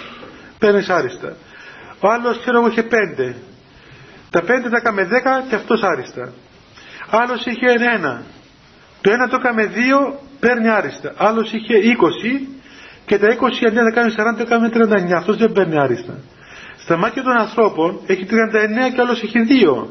[0.59, 1.37] παίρνεις άριστα.
[2.01, 3.35] Ο άλλος ξέρω εγώ είχε 5
[4.31, 6.33] τα 5 τα έκαμε 10 και αυτός άριστα.
[7.11, 8.23] Άλλος είχε 1
[9.01, 11.13] το ένα το έκαμε 2 παίρνει άριστα.
[11.17, 12.49] Άλλος είχε 20
[13.07, 14.71] και τα 20 αντί να κάνεις 40 το έκανε
[15.11, 16.19] 39 αυτός δεν παίρνει άριστα.
[16.79, 18.35] Στα μάτια των ανθρώπων έχει 39
[18.95, 19.39] και άλλος έχει
[19.83, 19.87] 2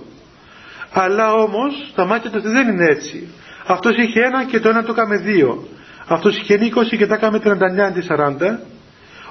[0.93, 3.28] αλλά όμως στα μάτια του δεν είναι έτσι.
[3.65, 5.58] Αυτός είχε ένα και το ένα το έκαμε 2
[6.08, 6.58] αυτός είχε
[6.93, 8.58] 20 και τα έκαμε 39 αντί 40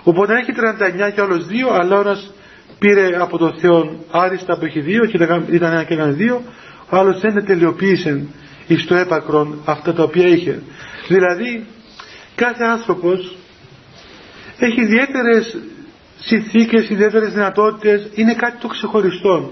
[0.02, 0.52] οπότε έχει
[1.08, 2.32] 39 και άλλος 2 αλλά ένας
[2.78, 5.16] πήρε από τον Θεό άριστα που έχει 2 και
[5.50, 6.40] ήταν ένα και έκανε 2
[6.90, 8.26] ο άλλος δεν τελειοποίησε
[8.66, 10.62] εις το έπακρον αυτά τα οποία είχε.
[11.08, 11.66] Δηλαδή
[12.34, 13.36] κάθε άνθρωπος
[14.66, 15.58] έχει ιδιαίτερες
[16.18, 19.50] συνθήκες, ιδιαίτερες δυνατότητες, είναι κάτι το ξεχωριστό.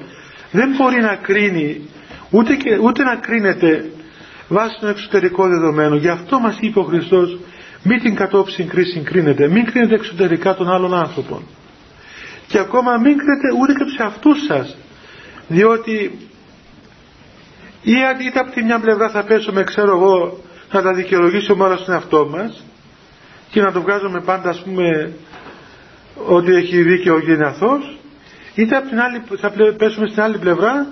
[0.51, 1.89] Δεν μπορεί να κρίνει,
[2.31, 3.91] ούτε, και, ούτε να κρίνεται
[4.49, 5.97] βάσει των εξωτερικό δεδομένο.
[5.97, 7.39] Γι' αυτό μας είπε ο Χριστός,
[7.83, 11.43] μην την κατόψη κρίση κρίνετε, μην κρίνετε εξωτερικά των άλλων άνθρωπων.
[12.47, 14.77] Και ακόμα μην κρίνετε ούτε και τους εαυτούς σας.
[15.49, 16.19] Διότι
[17.83, 17.93] ή
[18.27, 20.41] είτε από τη μια πλευρά θα πέσουμε, ξέρω εγώ,
[20.73, 22.65] να τα δικαιολογήσουμε όλα στον εαυτό μας
[23.51, 25.13] και να το βγάζουμε πάντα ας πούμε
[26.27, 27.99] ότι έχει δίκαιο και είναι αθώος
[28.55, 30.87] είτε από την άλλη, θα πέσουμε στην άλλη πλευρά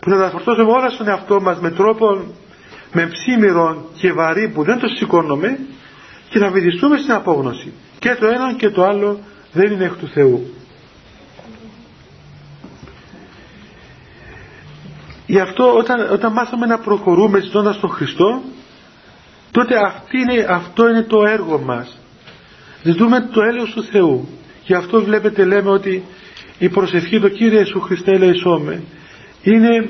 [0.00, 2.24] που θα τα φορτώσουμε όλα στον εαυτό μας με τρόπο
[2.92, 5.58] με ψήμυρο και βαρύ που δεν το σηκώνουμε
[6.28, 7.72] και θα βυθιστούμε στην απόγνωση.
[7.98, 9.18] Και το ένα και το άλλο
[9.52, 10.54] δεν είναι εκ του Θεού.
[15.26, 18.42] Γι' αυτό όταν, όταν μάθαμε να προχωρούμε ζητώντας τον Χριστό
[19.52, 21.98] τότε αυτή είναι, αυτό είναι το έργο μας.
[22.82, 24.28] Ζητούμε το έλεος του Θεού.
[24.64, 26.02] Γι' αυτό βλέπετε λέμε ότι
[26.58, 28.82] η προσευχή του Κύριε Ιησού Χριστέ ελεησόμε
[29.42, 29.88] είναι,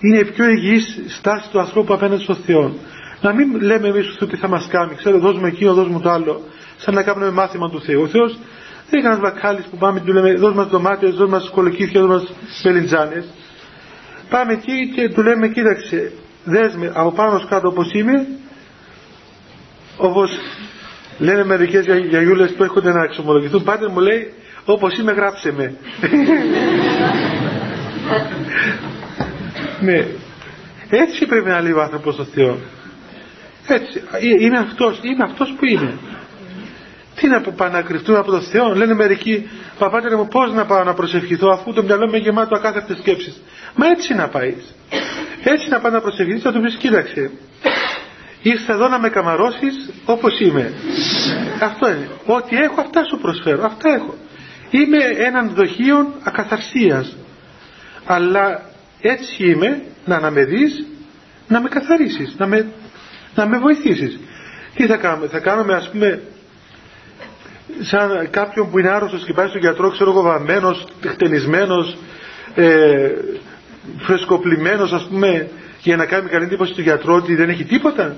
[0.00, 2.74] είναι η πιο υγιής στάση του ανθρώπου απέναντι στον Θεό.
[3.20, 6.10] Να μην λέμε εμείς του Θεούς τι θα μας κάνει, ξέρω δώσουμε εκείνο, δώσουμε το
[6.10, 6.42] άλλο,
[6.76, 8.02] σαν να κάνουμε μάθημα του Θεού.
[8.02, 8.38] Ο Θεός
[8.90, 12.00] δεν είναι ένας βακάλης που πάμε και του λέμε δώσ' μας δωμάτια, δώσ' μας κολοκύθια,
[12.00, 13.24] δώσ' μας μελιτζάνες.
[14.28, 16.12] Πάμε εκεί και του λέμε κοίταξε,
[16.44, 18.26] δέσμε από πάνω κάτω όπως είμαι
[19.96, 20.30] όπως
[21.18, 24.32] λένε μερικές γιαγιούλες που έρχονται να εξομολογηθούν πάτε μου λέει
[24.64, 25.74] όπως είμαι γράψε με
[29.80, 30.06] ναι.
[30.90, 32.58] Έτσι πρέπει να λέει ο άνθρωπος στο Θεό.
[33.66, 34.02] Έτσι.
[34.40, 35.98] Είμαι αυτός είμαι αυτός που είμαι
[37.14, 40.84] τι να πάμε να κρυφτούμε από τον Θεό λένε μερικοί παπάτερε μου πώς να πάω
[40.84, 43.42] να προσευχηθώ αφού το μυαλό μου είναι γεμάτο ακάθαρτες σκέψεις
[43.74, 44.54] μα έτσι να πάει.
[45.44, 47.30] Έτσι να πάει να προσευχηθείς θα του πεις κοίταξε
[48.42, 50.72] ήρθα εδώ να με καμαρώσεις όπως είμαι.
[51.60, 52.08] Αυτό είναι.
[52.26, 53.64] Ό,τι έχω αυτά σου προσφέρω.
[53.64, 54.14] Αυτά έχω.
[54.70, 57.16] Είμαι έναν δοχείο ακαθαρσίας.
[58.04, 58.62] Αλλά
[59.00, 60.86] έτσι είμαι να, να με δεις
[61.48, 62.66] να με καθαρίσεις να με,
[63.34, 64.18] να με βοηθήσεις.
[64.74, 66.22] Τι θα κάνουμε; Θα κάνουμε ας πούμε
[67.80, 71.96] σαν κάποιον που είναι άρρωστος και πάει στον γιατρό ξέρω εγώ βαμμένος, χτενισμένος
[72.54, 73.10] ε,
[73.98, 75.48] φρεσκοπλημένος ας πούμε
[75.82, 78.16] για να κάνει καλή εντύπωση του γιατρό ότι δεν έχει τίποτα;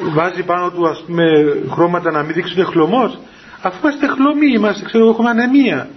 [0.00, 1.24] Βάζει πάνω του ας πούμε
[1.70, 3.18] χρώματα να μην δείξουν χλωμός.
[3.62, 5.88] Αφού είμαστε χλωμοί είμαστε ξέρω εγώ έχουμε ανεμία.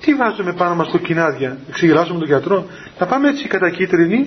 [0.00, 2.66] Τι βάζουμε πάνω μας κοκκινάδια ξεγελάσουμε τον γιατρό.
[2.98, 4.26] Να πάμε έτσι κατακίτρινοι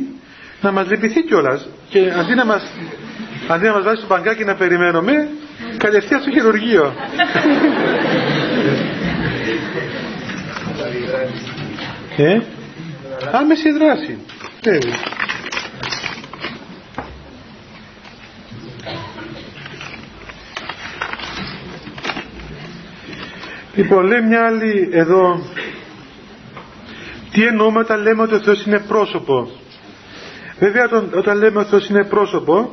[0.61, 1.67] να μας λυπηθεί κιόλας.
[1.89, 2.71] Και αντί να μας,
[3.47, 5.27] αντί να μας βάζει στο παγκάκι να περιμένουμε
[5.77, 6.93] κατευθείαν στο χειρουργείο.
[12.17, 12.39] Ε,
[13.31, 14.17] άμεση δράση.
[14.63, 14.77] Ε.
[23.75, 25.45] Λοιπόν, λέει μια άλλη εδώ,
[27.31, 29.49] τι εννοούμε όταν λέμε ότι ο Θεός είναι πρόσωπο;
[30.59, 32.71] Βέβαια όταν λέμε ότι ο Θεός είναι πρόσωπο,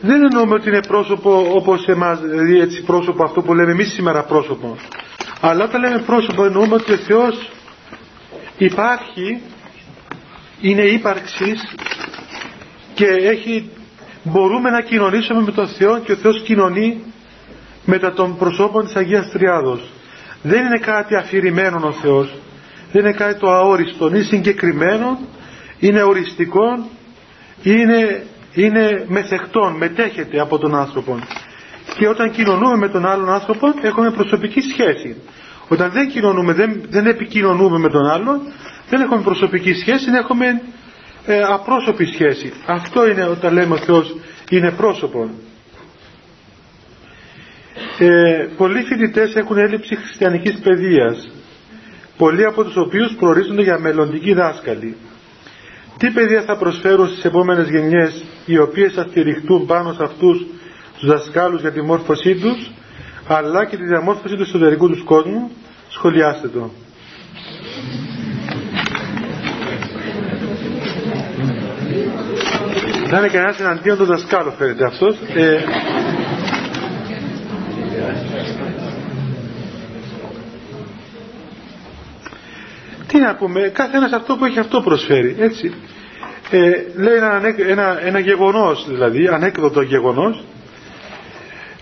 [0.00, 4.22] δεν εννοούμε ότι είναι πρόσωπο όπως εμάς, δηλαδή έτσι πρόσωπο αυτό που λέμε εμείς σήμερα
[4.22, 4.76] πρόσωπο.
[5.40, 7.50] Αλλά όταν λέμε πρόσωπο εννοούμε ότι ο Θεός
[8.58, 9.42] υπάρχει,
[10.60, 11.74] είναι ύπαρξης
[12.94, 13.70] και έχει,
[14.22, 17.13] μπορούμε να κοινωνήσουμε με τον Θεό και ο Θεός κοινωνεί
[17.84, 19.90] μετά των προσώπων της Αγίας Τριάδος.
[20.42, 22.34] Δεν είναι κάτι αφηρημένο ο Θεός,
[22.92, 25.18] δεν είναι κάτι το αόριστο, είναι συγκεκριμένο,
[25.78, 26.88] είναι οριστικό,
[27.62, 31.18] είναι, είναι μεθεκτόν, μετέχεται από τον άνθρωπο.
[31.98, 35.16] Και όταν κοινωνούμε με τον άλλον άνθρωπο έχουμε προσωπική σχέση.
[35.68, 38.40] Όταν δεν κοινωνούμε, δεν, δεν επικοινωνούμε με τον άλλον,
[38.88, 40.62] δεν έχουμε προσωπική σχέση, δεν έχουμε
[41.26, 42.52] ε, απρόσωπη σχέση.
[42.66, 44.16] Αυτό είναι όταν λέμε ο Θεός
[44.50, 45.30] είναι πρόσωπο.
[47.98, 51.28] Ε, πολλοί φοιτητές έχουν έλλειψη χριστιανικής παιδείας,
[52.16, 54.96] πολλοί από τους οποίους προορίζονται για μελλοντικοί δάσκαλοι.
[55.98, 60.46] Τι παιδεία θα προσφέρουν στις επόμενες γενιές, οι οποίες θα στηριχτούν πάνω σε αυτούς
[60.98, 62.70] τους δασκάλους για τη μόρφωσή τους,
[63.26, 65.50] αλλά και τη διαμόρφωση του εσωτερικού τους κόσμου,
[65.88, 66.70] σχολιάστε το.
[73.08, 75.16] Θα είναι κανένας εναντίον του δασκάλου φαίνεται αυτός.
[75.34, 75.58] Ε,
[83.14, 85.74] τι να πούμε, κάθε ένας αυτό που έχει αυτό προσφέρει, έτσι.
[86.50, 86.58] Ε,
[86.96, 90.44] λέει ένα, ένα, ένα γεγονός δηλαδή, ανέκδοτο γεγονός,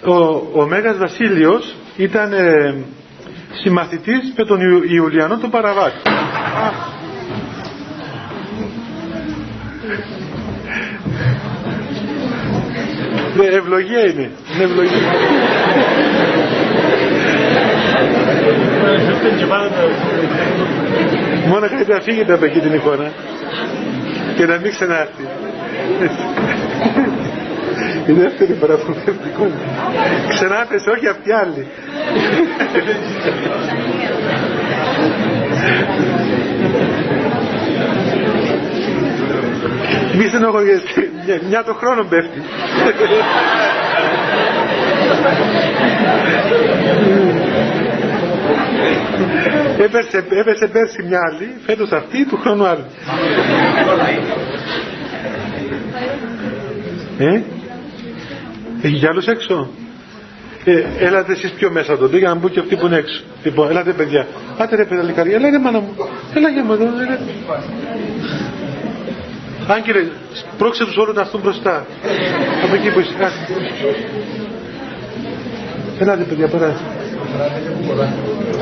[0.04, 0.14] ο,
[0.60, 2.74] ο Μέγας Βασίλειος ήταν ε,
[3.52, 5.96] συμμαθητής με τον Ιουλιανό τον Παραβάτη.
[13.36, 14.30] Ναι, ευλογία είναι.
[14.54, 14.98] Είναι ευλογία.
[21.52, 23.12] Μόνο κάτι να φύγετε από εκεί την εικόνα
[24.36, 25.26] και να μην ξανάρθει.
[28.06, 29.54] Η δεύτερη φορά που φεύγει εικόνα.
[30.28, 31.66] Ξανάπεσε, όχι αυτή άλλη.
[40.16, 41.10] Μη στενοχωριέστε,
[41.48, 42.42] μια το χρόνο πέφτει.
[49.78, 52.84] Έπεσε, έπεσε πέρσι μια άλλη, φέτος αυτή, του χρόνου άλλη.
[57.18, 57.40] ε;
[58.82, 59.68] Έχει κι άλλους έξω.
[60.64, 63.22] Ε, έλατε εσείς πιο μέσα τότε για να μπουν και αυτοί που είναι έξω.
[63.44, 64.26] Λοιπόν, έλατε παιδιά.
[64.58, 65.94] Άτε ρε παιδιά λικαρία, έλα ρε μάνα μου.
[66.34, 67.18] Έλα για μου εδώ, έλα.
[69.68, 70.06] Άγγελε,
[70.58, 71.86] πρόξε τους όλους να έρθουν μπροστά.
[72.64, 73.14] Από εκεί που είσαι.
[75.98, 76.80] Έλατε παιδιά, περάστε.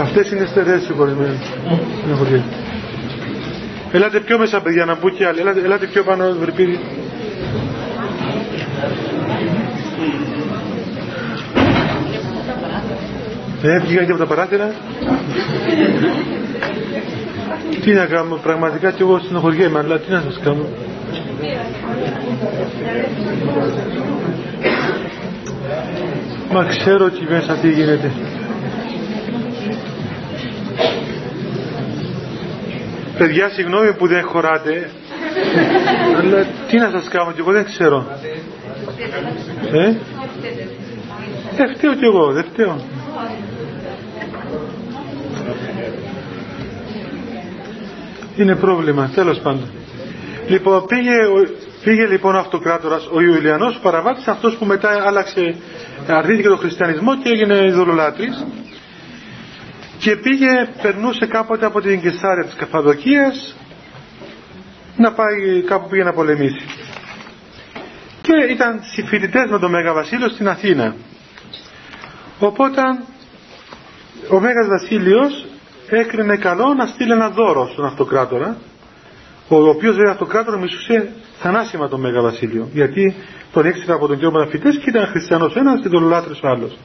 [0.01, 1.39] Αυτές είναι στερεές συγχωρημένες.
[3.93, 5.41] Ελάτε πιο μέσα παιδιά να μπουν και άλλοι.
[5.41, 6.79] Ελάτε, ελάτε πιο πάνω βρυπίδι.
[13.63, 14.75] Ε, βγήκαν και από τα παράθυρα.
[17.85, 20.65] τι να κάνω, πραγματικά και εγώ στενοχωριέμαι, αλλά τι να σας κάνω.
[26.53, 28.11] Μα ξέρω ότι μέσα τι γίνεται.
[33.21, 34.91] Παιδιά, συγγνώμη που δεν χωράτε,
[36.19, 38.07] αλλά τι να σας κάνω και εγώ δεν ξέρω.
[39.73, 39.95] Ε,
[41.57, 42.81] δεν φταίω κι εγώ, δεν φταίω.
[48.37, 49.69] Είναι πρόβλημα, τέλος πάντων.
[50.49, 51.17] Λοιπόν, πήγε,
[51.85, 55.55] πήγε λοιπόν ο αυτοκράτορας, ο Ιουλιανός παραβάτης, αυτός που μετά άλλαξε,
[56.07, 58.45] αρνήθηκε τον χριστιανισμό και έγινε ειδωλολάτρης
[60.01, 63.57] και πήγε, περνούσε κάποτε από την Κεσάρια της Καφαδοκίας
[64.97, 66.65] να πάει κάπου πήγε να πολεμήσει.
[68.23, 70.95] Και ήταν συμφιλητές με τον Μέγα Βασίλειο στην Αθήνα.
[72.39, 72.81] Οπότε
[74.31, 75.47] ο Μέγας Βασίλειος
[75.89, 78.57] έκρινε καλό να στείλει ένα δώρο στον αυτοκράτορα
[79.49, 83.15] ο οποίος βέβαια αυτοκράτορα μισούσε θανάσιμα τον Μέγα Βασίλειο γιατί
[83.53, 86.79] τον έξερα από τον κύριο Μαναφητές και ήταν χριστιανός ένας και τον λάτρης ο άλλος.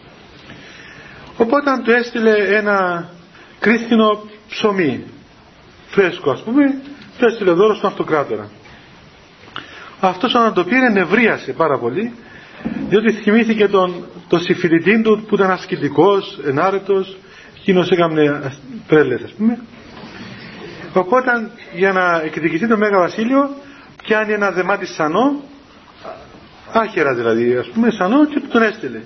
[1.37, 3.09] Οπότε του έστειλε ένα
[3.59, 5.03] κρίστινο ψωμί,
[5.87, 6.81] φρέσκο ας πούμε,
[7.19, 8.49] το έστειλε δώρο στον αυτοκράτορα.
[9.99, 12.13] Αυτός όταν το πήρε νευρίασε πάρα πολύ,
[12.89, 17.17] διότι θυμήθηκε τον, τον συμφιλητή του που ήταν ασκητικός, ενάρετος,
[17.57, 18.51] εκείνος έκανε
[18.87, 19.59] πρέλες ας πούμε.
[20.93, 23.49] Οπότε για να εκδικηθεί το Μέγα Βασίλειο
[24.03, 25.41] πιάνει ένα δεμάτι σανό,
[26.71, 29.01] άχερα δηλαδή ας πούμε σανό και τον έστειλε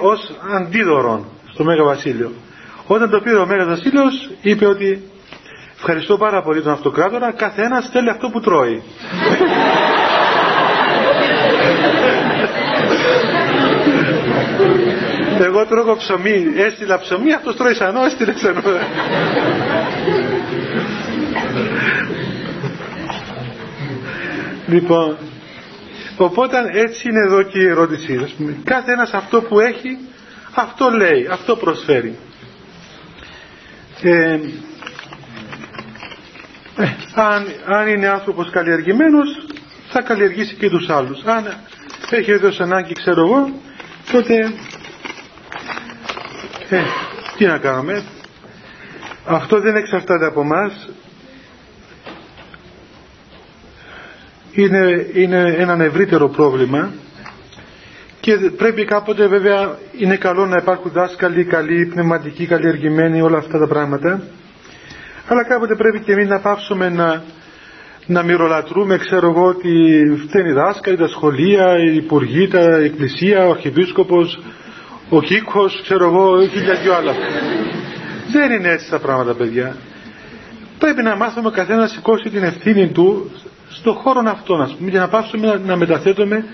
[0.00, 2.32] ως αντίδωρο στο Μέγα Βασίλειο.
[2.86, 5.02] Όταν το πήρε ο Μέγας Βασίλειος είπε ότι
[5.76, 8.82] ευχαριστώ πάρα πολύ τον αυτοκράτορα, κάθε ένας θέλει αυτό που τρώει.
[15.40, 18.62] Εγώ τρώγω ψωμί, έστειλα ψωμί, αυτός τρώει σανό, έστειλε σανό.
[24.66, 25.16] λοιπόν,
[26.24, 28.34] οπότε έτσι είναι εδώ και η ερώτησή.
[28.64, 29.98] Κάθε ένας αυτό που έχει,
[30.54, 32.18] αυτό λέει, αυτό προσφέρει.
[34.02, 34.38] Ε,
[36.76, 39.46] ε, αν, αν είναι άνθρωπος καλλιεργημένος
[39.88, 41.54] θα καλλιεργήσει και τους άλλους αν
[42.10, 43.50] έχει εδώ ανάγκη ξέρω εγώ
[44.12, 44.52] τότε
[46.68, 46.82] ε,
[47.36, 48.02] τι να κάνουμε
[49.26, 50.88] αυτό δεν εξαρτάται από μας
[54.62, 56.90] είναι, είναι ένα ευρύτερο πρόβλημα
[58.20, 63.66] και πρέπει κάποτε βέβαια είναι καλό να υπάρχουν δάσκαλοι καλοί, πνευματικοί, καλλιεργημένοι, όλα αυτά τα
[63.66, 64.22] πράγματα.
[65.28, 67.22] Αλλά κάποτε πρέπει και εμείς να πάψουμε να,
[68.06, 73.50] να μυρολατρούμε, ξέρω εγώ, ότι φταίνει οι δάσκαλοι, τα σχολεία, η υπουργοί, τα εκκλησία, ο
[73.50, 74.40] αρχιεπίσκοπος,
[75.08, 77.12] ο Κίκος, ξέρω εγώ, χίλια δυο άλλα.
[78.32, 79.76] Δεν είναι έτσι τα πράγματα, παιδιά.
[80.78, 83.30] Πρέπει να μάθουμε ο καθένας να σηκώσει την ευθύνη του
[83.70, 86.44] στον χώρο αυτόν, ας πούμε, για να πάψουμε να μεταθέτουμε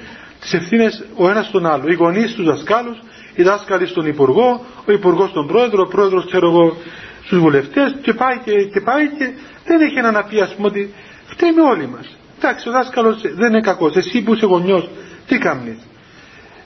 [0.41, 1.89] τις ευθύνες ο ένας στον άλλο.
[1.91, 2.99] Οι γονείς στους δασκάλους,
[3.35, 6.77] οι δάσκαλοι στον υπουργό, ο υπουργός στον πρόεδρο, ο πρόεδρος, ξέρω εγώ,
[7.25, 9.31] στους βουλευτές και πάει και, και πάει και
[9.65, 10.95] δεν έχει ένα να πει, ας πούμε, ότι
[11.27, 12.17] φταίμε όλοι μας.
[12.39, 13.97] Εντάξει, ο δάσκαλος δεν είναι κακός.
[13.97, 14.89] Εσύ που είσαι γονιός,
[15.27, 15.79] τι κάνεις;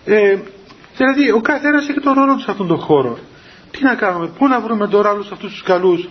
[0.04, 0.36] Ε,
[0.96, 3.18] δηλαδή, ο καθένας έχει τον ρόλο του σε αυτόν τον χώρο.
[3.70, 6.08] Τι να κάνουμε, πού να βρούμε τώρα άλλου αυτούς τους καλούς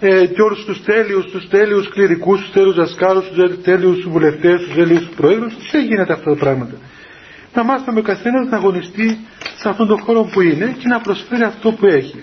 [0.00, 4.74] ε, και όλους τους τέλειους, τους τέλειους κληρικούς, τους τέλειους δασκάλους, τους τέλειους βουλευτές, τους
[4.74, 5.54] τέλειους πρόεδρους.
[5.72, 6.74] Δεν γίνεται αυτά τα πράγματα.
[7.54, 9.18] Να μάθουμε ο καθένας να αγωνιστεί
[9.56, 12.22] σε αυτόν τον χώρο που είναι και να προσφέρει αυτό που έχει.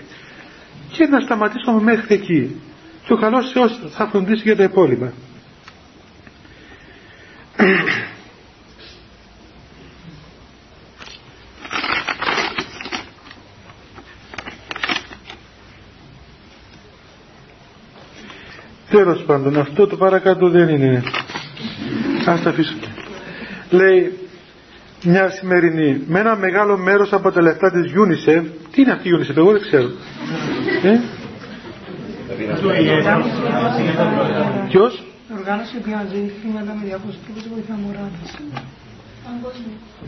[0.92, 2.60] Και να σταματήσουμε μέχρι εκεί.
[3.06, 5.12] Και ο καλός Θεός θα φροντίσει για τα υπόλοιπα.
[18.92, 21.02] Τέλος πάντων, αυτό το παρακάτω δεν είναι.
[22.26, 22.74] Ας τα αφήσω.
[23.70, 24.18] Λέει,
[25.04, 29.12] μια σημερινή, με ένα μεγάλο μέρος από τα λεφτά της UNICEF, τι είναι αυτή η
[29.18, 29.88] UNICEF, εγώ δεν ξέρω.
[30.82, 31.00] Ε;
[34.68, 35.02] Ποιος;
[35.38, 35.90] Οργάνωση που
[36.40, 38.38] χρήματα με διάφορους τρόπους βοηθά μωράδες.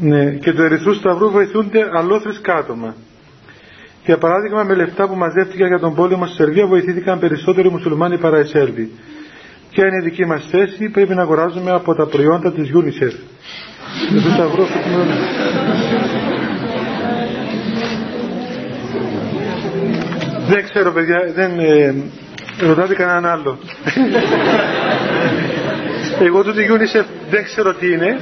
[0.01, 2.95] Ναι, και το Ερυθρού Σταυρού βοηθούνται αλόθρησκα άτομα.
[4.05, 8.41] Για παράδειγμα, με λεφτά που μαζεύτηκαν για τον πόλεμο στη Σερβία βοηθήθηκαν περισσότεροι μουσουλμάνοι παρά
[8.41, 8.91] οι Σέρβοι.
[9.71, 13.13] Ποια είναι η δική μας θέση, πρέπει να αγοράζουμε από τα προϊόντα της UNICEF.
[20.49, 21.95] Δεν ξέρω παιδιά, δεν ε,
[22.67, 23.59] ρωτάτε κανέναν άλλο.
[26.21, 28.21] Εγώ το UNICEF δεν ξέρω τι είναι.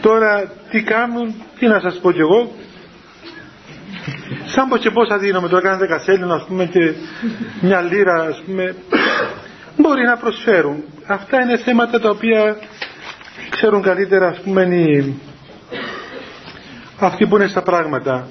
[0.00, 2.50] Τώρα τι κάνουν, τι να σας πω κι εγώ,
[4.54, 6.92] Σαν πως και πόσα δίνουμε τώρα κάνα δεκασέλινο ας πούμε και
[7.60, 8.74] μια λίρα ας πούμε
[9.76, 10.84] μπορεί να προσφέρουν.
[11.06, 12.56] Αυτά είναι θέματα τα οποία
[13.50, 15.14] ξέρουν καλύτερα ας πούμε οι,
[16.98, 18.26] αυτοί που είναι στα πράγματα.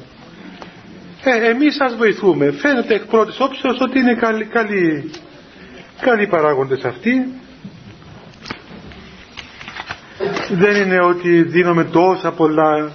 [1.23, 2.51] Ε, εμείς σας βοηθούμε.
[2.51, 5.11] Φαίνεται εκ πρώτης όψεως ότι είναι καλοί, καλοί,
[6.01, 7.33] καλοί παράγοντες αυτοί.
[10.51, 12.91] Δεν είναι ότι δίνουμε τόσα πολλά,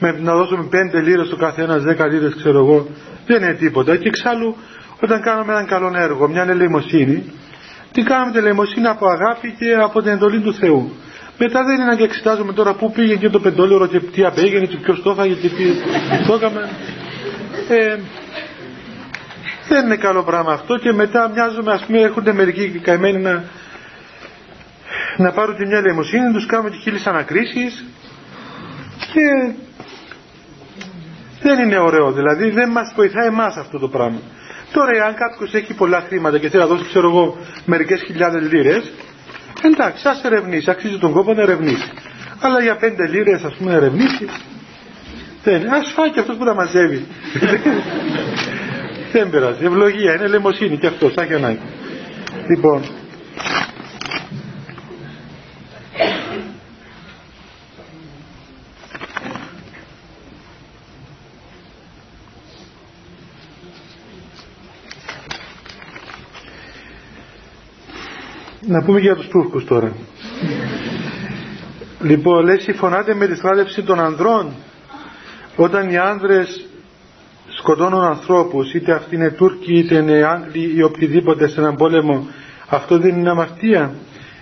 [0.00, 2.86] με, να δώσουμε πέντε λίρες στο καθένας, δέκα λίρες ξέρω εγώ.
[3.26, 3.96] Δεν είναι τίποτα.
[3.96, 4.56] Και εξάλλου
[5.02, 7.32] όταν κάνουμε έναν καλό έργο, μια ελεημοσύνη,
[7.92, 10.92] τι κάνουμε την ελεημοσύνη από αγάπη και από την εντολή του Θεού.
[11.38, 14.76] Μετά δεν είναι να εξετάζουμε τώρα πού πήγε και το πεντόλερο και τι απέγαινε και
[14.76, 15.64] ποιος το έφαγε και τι
[16.26, 16.68] το έκαμε.
[17.68, 17.96] Ε,
[19.68, 23.44] δεν είναι καλό πράγμα αυτό και μετά μοιάζουμε ας πούμε έρχονται μερικοί καημένοι να,
[25.16, 27.84] να πάρουν τη μια ελεημοσύνη, τους κάνουμε και χίλιες ανακρίσεις
[29.12, 29.54] και
[31.42, 34.20] δεν είναι ωραίο δηλαδή δεν μας βοηθάει εμάς αυτό το πράγμα.
[34.72, 38.90] Τώρα αν κάποιος έχει πολλά χρήματα και θέλει να δώσει ξέρω εγώ μερικές χιλιάδες λίρες
[39.62, 41.90] εντάξει ας ερευνήσει, αξίζει τον κόπο να ερευνήσει.
[42.40, 44.28] Αλλά για πέντε λίρες ας πούμε ερευνήσει
[45.42, 47.06] δεν, ας φάει και αυτός που τα μαζεύει.
[49.12, 51.60] δεν πειράζει, ευλογία, είναι λαιμοσύνη και αυτό, σαν και ανάγκη.
[52.48, 52.82] Λοιπόν,
[68.70, 69.92] Να πούμε για τους Τούρκους τώρα.
[72.00, 74.52] Λοιπόν, λέει συμφωνάτε με τη στράτευση των ανδρών.
[75.56, 76.66] Όταν οι άνδρες
[77.58, 82.26] σκοτώνουν ανθρώπους είτε αυτοί είναι Τούρκοι είτε είναι Άγγλοι ή οποιοδήποτε σε έναν πόλεμο
[82.68, 83.94] αυτό δεν είναι αμαρτία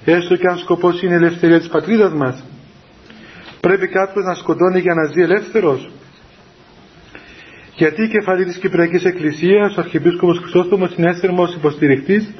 [0.04, 2.42] έστω και αν σκοπός είναι η ελευθερία της πατρίδας μας.
[3.60, 5.90] Πρέπει κάποιος να σκοτώνει για να ζει ελεύθερος
[7.78, 12.30] γιατί η κεφαλή της Κυπριακής Εκκλησίας ο Αρχιεπίσκοπος Χρυσόστομος είναι έσθερμος υποστηρικτής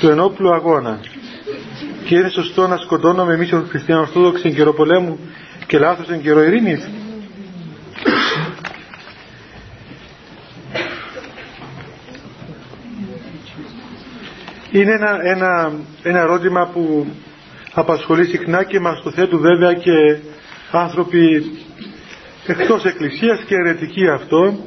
[0.00, 1.00] του ενόπλου αγώνα
[2.12, 5.18] και είναι σωστό να σκοτώνουμε εμείς οι χριστιανοί Ορθόδοξοι εν καιρό πολέμου
[5.66, 6.88] και λάθος εν καιρό ειρήνης
[14.70, 17.06] Είναι ένα, ένα, ένα ερώτημα που
[17.74, 20.18] απασχολεί συχνά και μας το θέτουν βέβαια και
[20.72, 21.52] άνθρωποι
[22.46, 24.58] εκτός εκκλησίας και αιρετικοί αυτό.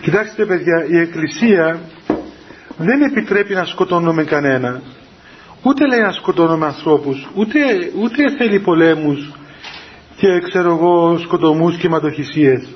[0.00, 1.80] Κοιτάξτε παιδιά, η εκκλησία
[2.76, 4.82] δεν επιτρέπει να σκοτώνουμε κανένα.
[5.66, 7.58] Ούτε λέει να σκοτώνουμε ανθρώπους, ούτε,
[8.02, 9.32] ούτε θέλει πολέμους
[10.16, 12.68] και ξέρω εγώ σκοτωμούς και ματοχυσίες.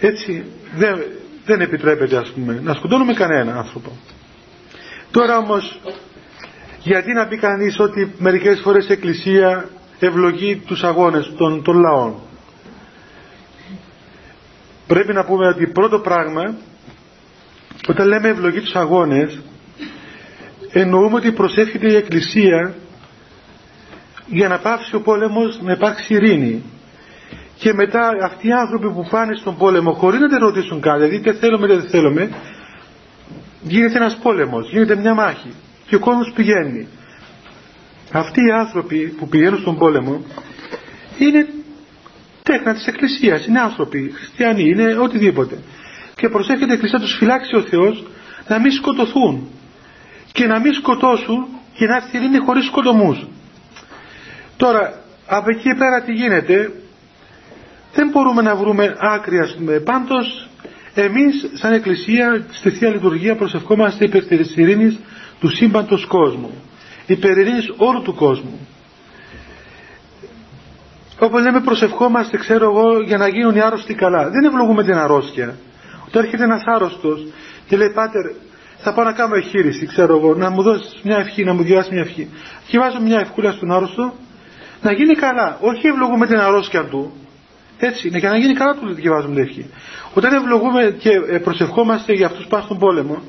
[0.00, 1.02] Έτσι δεν,
[1.44, 3.90] δεν επιτρέπεται ας πούμε να σκοτώνουμε κανένα άνθρωπο.
[5.10, 5.80] Τώρα όμως
[6.80, 9.68] γιατί να πει κανείς ότι μερικές φορές η Εκκλησία
[9.98, 12.14] ευλογεί τους αγώνες των, των λαών;
[14.86, 16.54] Πρέπει να πούμε ότι πρώτο πράγμα
[17.88, 19.40] όταν λέμε ευλογεί τους αγώνες
[20.72, 22.74] εννοούμε ότι προσεύχεται η Εκκλησία
[24.26, 26.62] για να πάψει ο πόλεμος να υπάρξει ειρήνη
[27.58, 31.16] και μετά αυτοί οι άνθρωποι που πάνε στον πόλεμο χωρίς να te ρωτήσουν κάτι δηλαδή
[31.16, 32.30] είτε θέλουμε είτε δεν θέλουμε
[33.62, 35.52] γίνεται ένας πόλεμος, γίνεται μια μάχη
[35.86, 36.88] και ο κόσμος πηγαίνει.
[38.12, 40.24] Αυτοί οι άνθρωποι που πηγαίνουν στον πόλεμο
[41.18, 41.46] είναι
[42.42, 45.58] τέχνα της Εκκλησίας, είναι άνθρωποι, χριστιανοί, είναι οτιδήποτε.
[46.14, 48.04] Και προσέχεται η Εκκλησία τους φυλάξει ο Θεός
[48.48, 49.48] να μην σκοτωθούν
[50.32, 53.26] και να μην σκοτώσουν και να έρθει ειρήνη χωρίς σκοτωμούς.
[54.56, 56.72] Τώρα, από εκεί πέρα τι γίνεται,
[57.94, 59.78] δεν μπορούμε να βρούμε άκρη ας πούμε.
[59.78, 60.48] Πάντως
[60.94, 64.98] εμείς σαν Εκκλησία στη Θεία Λειτουργία προσευχόμαστε υπέρ της ειρήνης
[65.40, 66.50] του σύμπαντος κόσμου.
[67.06, 68.66] Υπέρ ειρήνης όλου του κόσμου.
[71.18, 74.28] Όπως λέμε προσευχόμαστε ξέρω εγώ για να γίνουν οι άρρωστοι καλά.
[74.30, 75.54] Δεν ευλογούμε την αρρώστια.
[76.06, 77.26] Όταν έρχεται ένας άρρωστος
[77.68, 78.22] και λέει Πάτερ
[78.82, 81.92] θα πάω να κάνω εγχείρηση ξέρω εγώ να μου δώσεις μια ευχή, να μου διάσει
[81.92, 82.28] μια ευχή.
[82.66, 84.14] Και βάζω μια ευχούλα στον άρρωστο
[84.82, 85.58] να γίνει καλά.
[85.60, 87.12] Όχι ευλογούμε την αρρώστια του.
[87.78, 89.70] Έτσι είναι για να γίνει καλά του διαβάζουμε την ευχή.
[90.14, 93.22] Όταν ευλογούμε και ε, προσευχόμαστε για αυτούς που πάνε στον πόλεμο,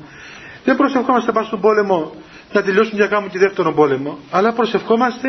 [0.64, 2.12] δεν προσευχόμαστε να πάνε στον πόλεμο
[2.52, 5.28] να τελειώσουν για κάνουν και δεύτερο πόλεμο, αλλά προσευχόμαστε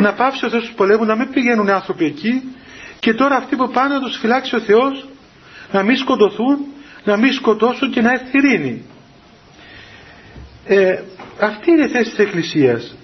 [0.00, 2.42] να πάψει ο Θεός του πολέμους, να μην πηγαίνουν οι άνθρωποι εκεί
[2.98, 5.08] και τώρα αυτοί που πάνε να τους φυλάξει ο Θεός
[5.72, 6.58] να μην σκοτωθούν,
[7.04, 8.84] να μην σκοτώσουν και να έρθει ειρήνη.
[10.66, 10.98] Ε,
[11.40, 12.96] αυτή είναι η θέση της Εκκλησίας.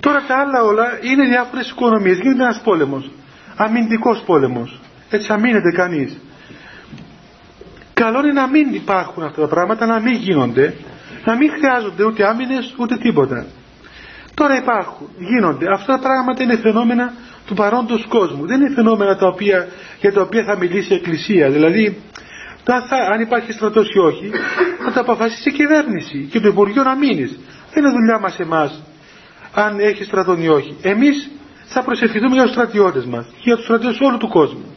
[0.00, 2.16] Τώρα τα άλλα όλα είναι διάφορες οικονομίες.
[2.18, 3.10] Γίνεται ένας πόλεμος.
[3.56, 4.80] Αμυντικός πόλεμος.
[5.10, 6.16] Έτσι αμήνεται κανείς.
[7.94, 10.74] Καλό είναι να μην υπάρχουν αυτά τα πράγματα, να μην γίνονται,
[11.24, 13.46] να μην χρειάζονται ούτε άμυνες ούτε τίποτα.
[14.34, 15.66] Τώρα υπάρχουν, γίνονται.
[15.72, 17.12] Αυτά τα πράγματα είναι φαινόμενα
[17.46, 18.46] του παρόντος κόσμου.
[18.46, 19.68] Δεν είναι φαινόμενα τα οποία,
[20.00, 21.50] για τα οποία θα μιλήσει η Εκκλησία.
[21.50, 22.00] Δηλαδή,
[22.72, 24.30] θα, αν υπάρχει στρατός ή όχι,
[24.84, 27.38] θα τα αποφασίσει η κυβέρνηση και το Υπουργείο να μείνεις.
[27.72, 28.82] Δεν είναι δουλειά μας εμάς
[29.54, 30.76] αν έχει στρατόν ή όχι.
[30.82, 31.30] Εμείς
[31.64, 34.76] θα προσευχηθούμε για τους στρατιώτες μας και για τους στρατιώτες όλου του κόσμου.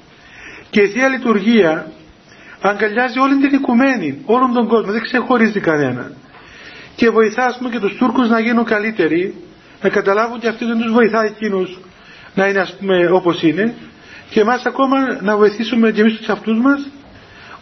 [0.69, 1.91] Και η Θεία Λειτουργία
[2.61, 6.11] αγκαλιάζει όλη την οικουμένη, όλον τον κόσμο, δεν ξεχωρίζει κανένα.
[6.95, 9.35] Και βοηθάς πούμε, και τους Τούρκους να γίνουν καλύτεροι,
[9.81, 11.79] να καταλάβουν και αυτοί δεν τους βοηθάει εκείνους
[12.35, 13.73] να είναι ας πούμε όπως είναι
[14.29, 16.87] και εμάς ακόμα να βοηθήσουμε και εμείς τους αυτούς μας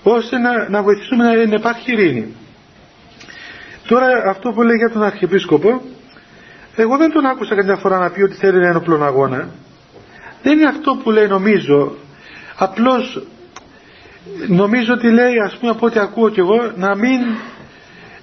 [0.03, 2.35] ώστε να, να βοηθήσουμε να, να υπάρχει ειρήνη.
[3.87, 5.81] Τώρα αυτό που λέει για τον Αρχιεπίσκοπο
[6.79, 9.49] εγώ δεν τον άκουσα καμιά φορά να πει ότι θέλει ένα ένοπλο αγώνα.
[10.43, 11.95] Δεν είναι αυτό που λέει νομίζω.
[12.57, 13.21] Απλώς
[14.47, 17.19] νομίζω ότι λέει ας πούμε από ό,τι ακούω κι εγώ να μην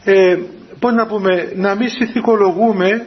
[0.05, 0.39] ε,
[0.79, 3.07] πώς να πούμε να μην συνθηκολογούμε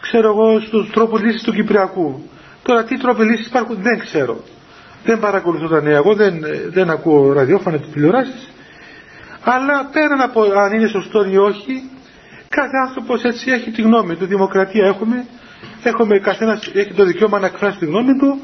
[0.00, 2.22] ξέρω εγώ στους τρόπους λύσης του Κυπριακού.
[2.62, 4.40] Τώρα τι τρόποι λύσης υπάρχουν δεν ξέρω.
[5.04, 6.34] Δεν παρακολουθώ τα νέα, εγώ δεν,
[6.70, 8.50] δεν ακούω ραδιόφωνα και τηλεοράσεις.
[9.44, 11.90] Αλλά πέραν από αν είναι σωστό ή όχι,
[12.48, 14.26] κάθε άνθρωπος έτσι έχει τη γνώμη του.
[14.26, 15.26] Δημοκρατία έχουμε,
[15.82, 18.40] έχουμε καθένας έχει το δικαίωμα να εκφράσει τη γνώμη του.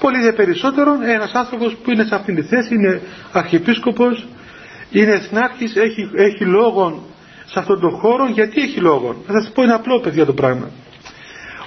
[0.00, 3.00] Πολύ δε περισσότερο ένας άνθρωπος που είναι σε αυτήν τη θέση, είναι
[3.32, 4.26] αρχιεπίσκοπος,
[4.90, 7.02] είναι εθνάρχης, έχει, έχει λόγο
[7.46, 8.26] σε αυτόν τον χώρο.
[8.26, 9.16] Γιατί έχει λόγο.
[9.26, 10.70] Θα σας πω ένα απλό παιδιά το πράγμα.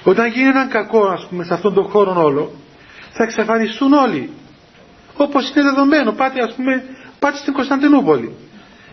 [0.02, 2.52] Όταν γίνει έναν κακό ας πούμε σε αυτόν τον χώρο όλο
[3.12, 4.30] θα εξαφανιστούν όλοι.
[5.16, 6.12] Όπως είναι δεδομένο.
[6.12, 6.84] Πάτε ας πούμε
[7.18, 8.34] πάτε στην Κωνσταντινούπολη.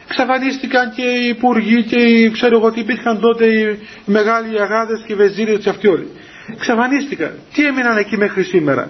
[0.07, 5.13] Εξαφανίστηκαν και οι υπουργοί και οι ξέρω εγώ τι υπήρχαν τότε οι μεγάλοι αγάδες και
[5.13, 6.07] οι βεζίρες και αυτοί όλοι.
[6.51, 7.31] Εξαφανίστηκαν.
[7.53, 8.89] Τι έμειναν εκεί μέχρι σήμερα;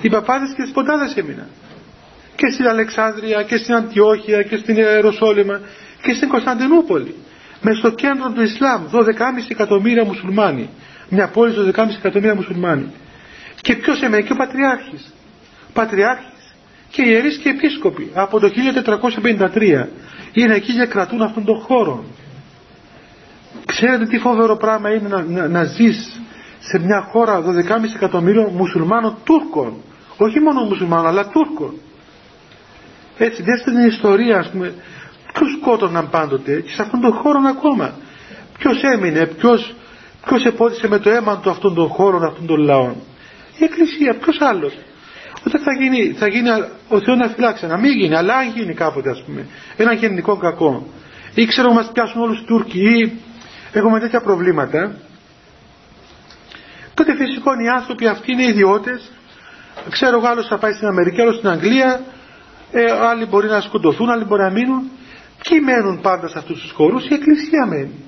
[0.00, 1.46] Οι παπάδες και οι σποντάδες έμειναν.
[2.36, 5.60] Και στην Αλεξάνδρεια και στην Αντιόχεια και στην Ιεροσόλυμα
[6.02, 7.14] και στην Κωνσταντινούπολη.
[7.62, 9.00] Μες στο κέντρο του Ισλάμ 12,5
[9.48, 10.68] εκατομμύρια μουσουλμάνοι
[11.08, 12.92] μια πόλη των 12,5 εκατομμύρια μουσουλμάνοι.
[13.64, 15.12] Και ποιος έμενε και ο Πατριάρχης.
[15.72, 16.54] Πατριάρχης
[16.90, 18.50] και ιερείς και επίσκοποι από το
[19.34, 19.86] 1453
[20.32, 22.04] είναι εκεί και κρατούν αυτόν τον χώρο.
[23.64, 26.20] Ξέρετε τι φοβερό πράγμα είναι να, να, να ζεις
[26.60, 27.50] σε μια χώρα 12,5
[27.94, 29.72] εκατομμύριων μουσουλμάνων Τούρκων.
[30.16, 31.74] Όχι μόνο μουσουλμάνων αλλά Τούρκων.
[33.18, 34.74] Έτσι, δέστε την ιστορία, ας πούμε,
[35.32, 37.94] ποιους σκότωναν πάντοτε και σε αυτόν τον χώρο ακόμα.
[38.58, 39.74] Ποιος έμεινε, ποιος
[40.26, 42.94] Ποιος επότισε με το αίμα του αυτών των χώρων, αυτών των λαών.
[43.58, 44.72] Η Εκκλησία, ποιος άλλος.
[45.46, 46.48] Όταν θα γίνει, θα γίνει
[46.88, 49.46] ο Θεός να φυλάξει, να μην γίνει, αλλά αν γίνει κάποτε ας πούμε,
[49.76, 50.86] ένα γενικό κακό,
[51.34, 53.12] ή ξέρω μας πιάσουν όλους οι Τούρκοι, ή
[53.72, 54.96] έχουμε τέτοια προβλήματα,
[56.94, 59.10] τότε φυσικό οι άνθρωποι αυτοί είναι ιδιώτες.
[59.90, 62.00] Ξέρω εγώ άλλο θα πάει στην Αμερική, άλλο στην Αγγλία,
[62.72, 64.90] ε, άλλοι μπορεί να σκοτωθούν, άλλοι μπορεί να μείνουν.
[65.42, 68.04] Ποιοι μένουν πάντα σε αυτούς τους χώρους, η Εκκλησία μένει.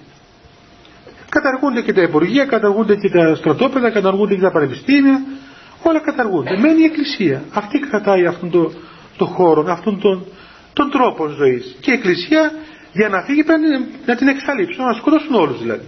[1.29, 5.23] Καταργούνται και τα υπουργεία, καταργούνται και τα στρατόπεδα, καταργούνται και τα πανεπιστήμια.
[5.83, 6.57] Όλα καταργούνται.
[6.59, 7.43] Μένει η Εκκλησία.
[7.53, 8.73] Αυτή κρατάει αυτόν τον
[9.17, 10.27] το χώρο, αυτόν τον,
[10.73, 11.77] τον τρόπο ζωής.
[11.81, 12.53] Και η Εκκλησία
[12.93, 13.63] για να φύγει πρέπει
[14.07, 15.85] να την εξαλείψουν, να σκοτώσουν όλους δηλαδή.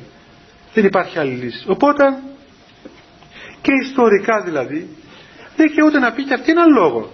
[0.74, 1.64] Δεν υπάρχει άλλη λύση.
[1.68, 2.04] Οπότε
[3.62, 4.88] και ιστορικά δηλαδή
[5.56, 7.10] δικαιούται να πει και αυτή έναν λόγο.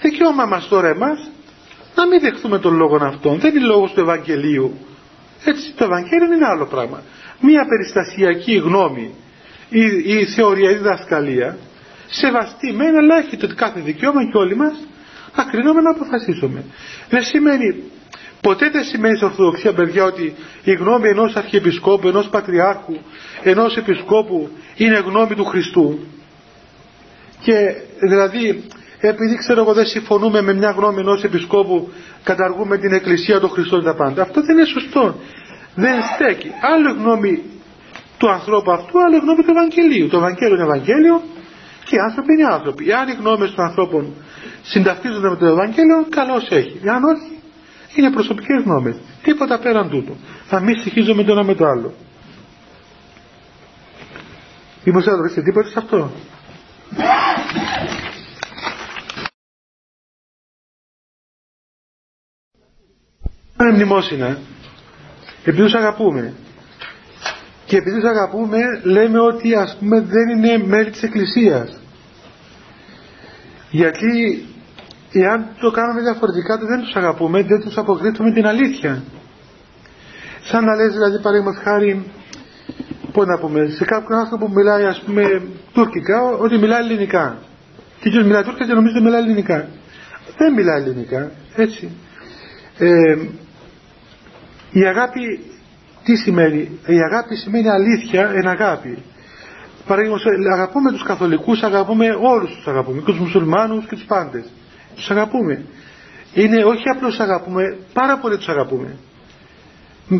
[0.00, 1.30] Δικαίωμα μας τώρα εμάς
[1.94, 3.38] να μην δεχτούμε τον λόγο αυτόν.
[3.38, 4.78] Δεν είναι λόγος του Ευαγγελίου.
[5.44, 7.02] Έτσι το Ευαγγέλιο είναι άλλο πράγμα
[7.40, 9.10] μία περιστασιακή γνώμη
[9.68, 11.58] ή, ή θεωρία ή διδασκαλία
[12.10, 14.86] σεβαστή μεν αλλά έχει το κάθε δικαίωμα και όλοι μας
[15.36, 16.64] να κρίνουμε να αποφασίσουμε.
[17.08, 17.82] Δεν σημαίνει,
[18.40, 20.34] ποτέ δεν σημαίνει στην Ορθοδοξία παιδιά ότι
[20.64, 22.96] η γνώμη ενός αρχιεπισκόπου, ενός πατριάρχου,
[23.42, 25.98] ενός επισκόπου είναι γνώμη του Χριστού.
[27.40, 27.54] Και
[28.00, 28.64] δηλαδή
[29.00, 33.82] επειδή ξέρω εγώ δεν συμφωνούμε με μια γνώμη ενός επισκόπου καταργούμε την εκκλησία του Χριστού
[33.82, 34.22] τα πάντα.
[34.22, 35.20] Αυτό δεν είναι σωστό
[35.84, 36.50] δεν στέκει.
[36.72, 37.42] Άλλο γνώμη
[38.18, 40.08] του ανθρώπου αυτού, άλλο γνώμη του Ευαγγελίου.
[40.08, 41.22] Το Ευαγγέλιο είναι Ευαγγέλιο
[41.84, 42.90] και οι άνθρωποι είναι άνθρωποι.
[42.90, 44.14] Εάν οι γνώμες των ανθρώπων
[44.62, 46.80] συνταυτίζονται με το Ευαγγέλιο, καλώς έχει.
[46.84, 47.32] Εάν όχι,
[47.94, 48.96] είναι προσωπικές γνώμες.
[49.22, 50.16] Τίποτα πέραν τούτου.
[50.46, 51.94] Θα μη στοιχίζομαι το ένα με το άλλο.
[54.84, 56.10] Μήπως θα ρωτήσετε τίποτα σε αυτό;
[63.60, 64.38] Είναι μνημόσυνα
[65.48, 66.32] επειδή τους αγαπούμε.
[67.64, 71.80] Και επειδή τους αγαπούμε λέμε ότι ας πούμε δεν είναι μέλη της Εκκλησίας.
[73.70, 74.44] Γιατί
[75.12, 79.02] εάν το κάνουμε διαφορετικά δεν τους αγαπούμε, δεν τους αποκρίνουμε την αλήθεια.
[80.42, 82.04] Σαν να λες δηλαδή παραδείγματος χάρη
[83.12, 85.22] πώς να πούμε, σε κάποιον άνθρωπο που μιλάει ας πούμε
[85.72, 87.38] τουρκικά ότι μιλάει ελληνικά.
[88.00, 89.68] Και ποιος μιλάει τουρκικά και νομίζει ότι μιλάει ελληνικά.
[90.36, 91.90] Δεν μιλάει ελληνικά, έτσι.
[92.78, 93.16] Ε,
[94.70, 95.40] η αγάπη
[96.04, 98.98] τι σημαίνει; Η αγάπη σημαίνει αλήθεια εν αγάπη.
[99.86, 104.44] Παραδείγματος, αγαπούμε τους καθολικούς, αγαπούμε όλους τους αγαπούμε, και τους μουσουλμάνους και τους πάντες.
[104.94, 105.64] Τους αγαπούμε.
[106.34, 107.62] Είναι όχι απλώς τους αγαπούμε,
[107.92, 108.96] πάρα πολύ τους αγαπούμε.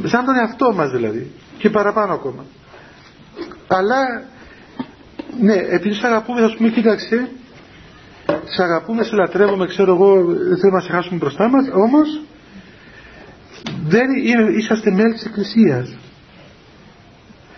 [0.04, 1.32] Σαν τον εαυτό μας δηλαδή.
[1.58, 2.44] Και παραπάνω ακόμα.
[3.66, 4.22] Αλλά
[5.40, 7.28] ναι, επειδή σε αγαπούμε, θα σου πούμε, κοίταξε,
[8.44, 12.20] σε αγαπούμε, σε λατρεύουμε, ξέρω εγώ, δεν θέλουμε να σε χάσουμε μπροστά μας, όμως
[13.86, 14.06] δεν
[14.58, 15.96] είσαστε μέλη της Εκκλησίας.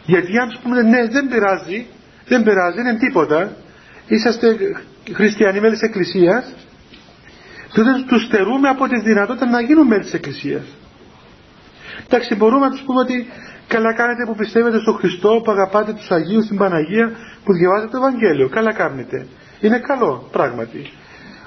[0.05, 1.87] Γιατί αν σου πούμε ναι δεν πειράζει,
[2.29, 3.57] δεν πειράζει, δεν είναι τίποτα,
[4.07, 4.57] είσαστε
[5.13, 6.55] χριστιανοί μέλη της Εκκλησίας,
[7.75, 10.65] τότε τους στερούμε από τη δυνατότητα να γίνουν μέλη της Εκκλησίας.
[12.07, 13.27] Εντάξει, μπορούμε να τους πούμε ότι
[13.69, 17.07] καλά κάνετε που πιστεύετε στον Χριστό, που αγαπάτε τους Αγίους, την Παναγία,
[17.45, 18.49] που διαβάζετε το Ευαγγέλιο.
[18.49, 19.27] Καλά κάνετε.
[19.61, 20.91] Είναι καλό, πράγματι.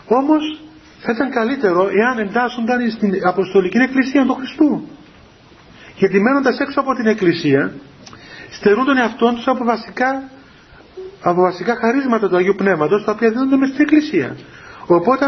[0.07, 0.43] Όμως
[1.03, 4.87] θα ήταν καλύτερο εάν εντάσσονταν στην Αποστολική Εκκλησία του Χριστού.
[5.97, 7.73] Γιατί μένοντας έξω από την Εκκλησία,
[8.49, 10.23] στερούν τον εαυτό τους από βασικά,
[11.21, 14.37] από βασικά χαρίσματα του Αγίου Πνεύματος, τα οποία δίνονται μες στην Εκκλησία.
[14.87, 15.25] Οπότε,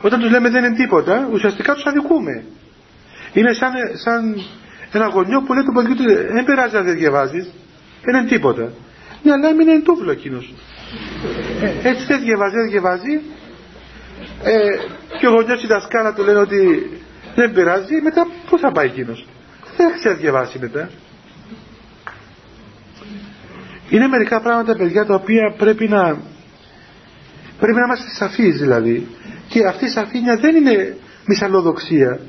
[0.00, 2.44] όταν τους λέμε δεν είναι τίποτα, ουσιαστικά τους αδικούμε.
[3.32, 3.72] Είναι σαν,
[4.04, 4.42] σαν
[4.92, 7.50] ένα γονιό που λέει του παιδιού του, δεν πειράζει να δεν διαβάζεις,
[8.04, 8.72] δεν είναι τίποτα.
[9.22, 10.54] Ναι, αλλά μην είναι τούβλο εκείνος.
[11.62, 13.20] Ε, έτσι δεν διαβάζει, δεν διαβάζει.
[14.44, 14.56] Ε,
[15.18, 16.90] και ο γονιός η δασκάλα του λένε ότι
[17.34, 19.26] δεν πειράζει, μετά πού θα πάει εκείνος;
[19.76, 20.90] Δεν ξέρει διαβάσει μετά.
[23.88, 26.16] Είναι μερικά πράγματα παιδιά τα οποία πρέπει να
[27.58, 29.06] πρέπει να είμαστε σαφείς δηλαδή
[29.48, 32.20] και αυτή η σαφήνεια δεν είναι μυσαλλοδοξία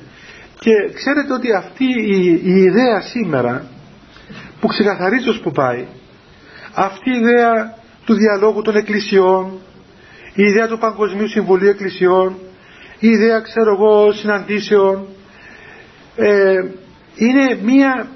[0.59, 3.65] και ξέρετε ότι αυτή η, η ιδέα σήμερα
[4.59, 5.85] που ξεκαθαρίζει ως που πάει
[6.73, 9.59] αυτή η ιδέα του διαλόγου των εκκλησιών
[10.35, 12.35] η ιδέα του Παγκοσμίου Συμβουλίου Εκκλησιών
[12.99, 15.07] η ιδέα ξέρω εγώ συναντήσεων
[16.15, 16.53] ε,
[17.15, 18.07] είναι μία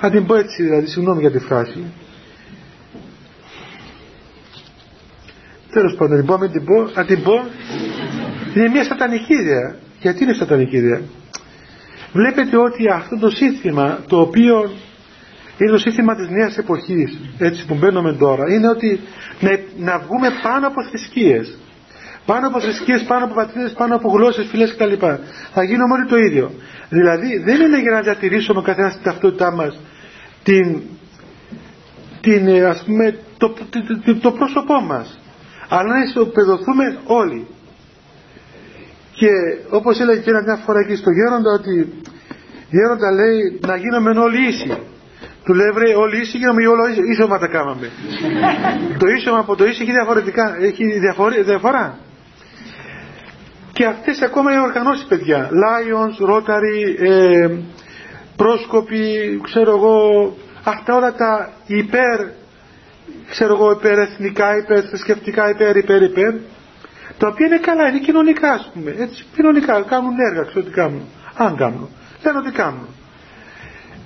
[0.00, 1.84] θα την πω έτσι δηλαδή συγγνώμη για τη φράση.
[5.72, 7.32] Τέλος πάντων την πω, μην την πω, θα την πω.
[8.54, 9.76] Είναι μια σατανική ιδέα.
[10.00, 11.00] Γιατί είναι σατανική ιδέα;
[12.12, 14.70] Βλέπετε ότι αυτό το σύστημα το οποίο
[15.58, 19.00] είναι το σύστημα της νέας εποχής έτσι που μπαίνουμε τώρα είναι ότι
[19.40, 21.58] να, να βγούμε πάνω από θρησκείες
[22.30, 24.92] πάνω από θρησκείες, πάνω από πατρίδες, πάνω από γλώσσες, φυλές κτλ.
[25.54, 26.50] Θα γίνουμε όλοι το ίδιο.
[26.88, 29.80] Δηλαδή δεν είναι για να διατηρήσουμε καθένας την ταυτότητά μας
[30.42, 30.80] την,
[32.20, 33.54] την, ε, ας πούμε, το,
[34.04, 35.18] το, το, πρόσωπό μας
[35.68, 37.46] αλλά να ισοπεδωθούμε όλοι.
[39.12, 39.30] Και
[39.70, 41.92] όπως έλεγε και μια φορά εκεί στο Γέροντα ότι
[42.70, 44.78] Γέροντα λέει να γίνουμε όλοι ίσοι.
[45.48, 47.90] Του λέει βρε όλοι ίσοι γίνομαι όλοι ίσομα τα κάναμε.
[48.98, 50.84] το ίσομα από το ίσο έχει διαφορετικά, έχει
[51.44, 51.98] διαφορά.
[53.72, 55.48] Και αυτές ακόμα είναι οργανώσεις παιδιά.
[55.64, 57.48] Lions, Rotary, ε,
[58.36, 59.96] πρόσκοποι, ξέρω εγώ,
[60.64, 62.18] αυτά όλα τα υπέρ,
[63.30, 66.32] ξέρω εγώ, υπερεθνικά, υπερθρησκευτικά, υπέρ, υπέρ, υπέρ,
[67.18, 71.02] τα οποία είναι καλά, είναι κοινωνικά ας πούμε, έτσι, κοινωνικά, κάνουν έργα, ξέρω τι κάνουν,
[71.36, 71.88] αν κάνουν,
[72.24, 72.88] λένε ότι κάνουν.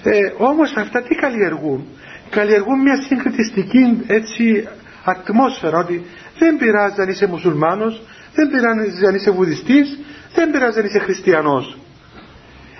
[0.04, 1.86] Ε, όμως αυτά τι καλλιεργούν,
[2.30, 4.68] καλλιεργούν μια συγκριτιστική έτσι
[5.04, 6.04] ατμόσφαιρα, ότι
[6.38, 8.02] δεν πειράζει αν είσαι μουσουλμάνος,
[8.34, 9.98] δεν πειράζει αν είσαι βουδιστής,
[10.34, 11.78] δεν πειράζει αν είσαι χριστιανός.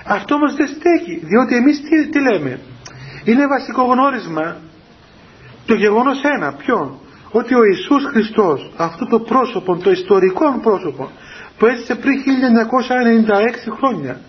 [0.04, 2.60] Αυτό όμως δεν στέκει, διότι εμείς τι, τι λέμε;
[3.24, 4.56] Είναι βασικό γνώρισμα
[5.66, 6.98] το γεγονός ένα, ποιον;
[7.30, 11.10] Ότι ο Ιησούς Χριστός, αυτό το πρόσωπο, το ιστορικό πρόσωπο,
[11.58, 14.20] που έζησε πριν 1996 χρόνια,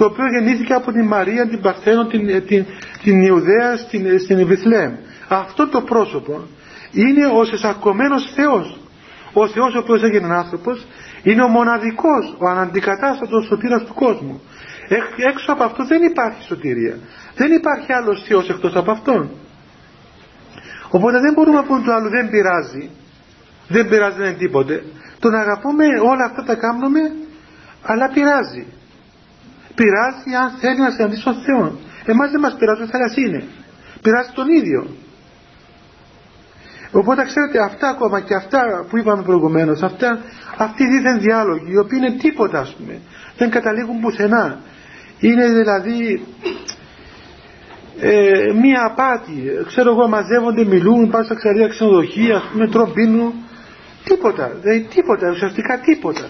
[0.00, 2.64] το οποίο γεννήθηκε από την Μαρία, την Παρθένο, την, την,
[3.02, 4.38] την Ιουδαία στην, στην
[5.28, 6.46] Αυτό το πρόσωπο
[6.92, 8.80] είναι ο σεσακωμένος Θεός.
[9.32, 10.86] Ο Θεός ο οποίος έγινε άνθρωπος
[11.22, 14.42] είναι ο μοναδικός, ο αναντικατάστατος σωτήρας του κόσμου.
[15.30, 16.98] Έξω από αυτό δεν υπάρχει σωτηρία.
[17.36, 19.30] Δεν υπάρχει άλλος Θεός εκτός από Αυτόν.
[20.90, 22.90] Οπότε δεν μπορούμε να πούμε το άλλο δεν πειράζει.
[23.68, 24.84] Δεν πειράζει δεν είναι τίποτε.
[25.18, 27.00] Το να αγαπούμε όλα αυτά τα κάνουμε
[27.82, 28.66] αλλά πειράζει.
[29.74, 31.78] Πειράζει αν θέλει να συναντήσει τον Θεό.
[32.04, 33.44] Εμάς δεν μας πειράζει, θα είναι.
[34.02, 34.80] Πειράζει τον ίδιο.
[36.92, 40.20] Οπότε ξέρετε αυτά ακόμα και αυτά που είπαμε προηγουμένως, αυτά,
[40.56, 43.00] αυτοί οι δίθεν διάλογοι, οι οποίοι είναι τίποτα ας πούμε,
[43.36, 44.60] δεν καταλήγουν πουθενά.
[45.20, 46.26] Είναι δηλαδή
[48.00, 49.42] ε, μία απάτη.
[49.66, 53.32] Ξέρω εγώ μαζεύονται, μιλούν, πάνε στα ξαρία ξενοδοχεία, ας πούμε τροπίνουν.
[54.04, 56.28] Τίποτα, δηλαδή τίποτα, ουσιαστικά τίποτα.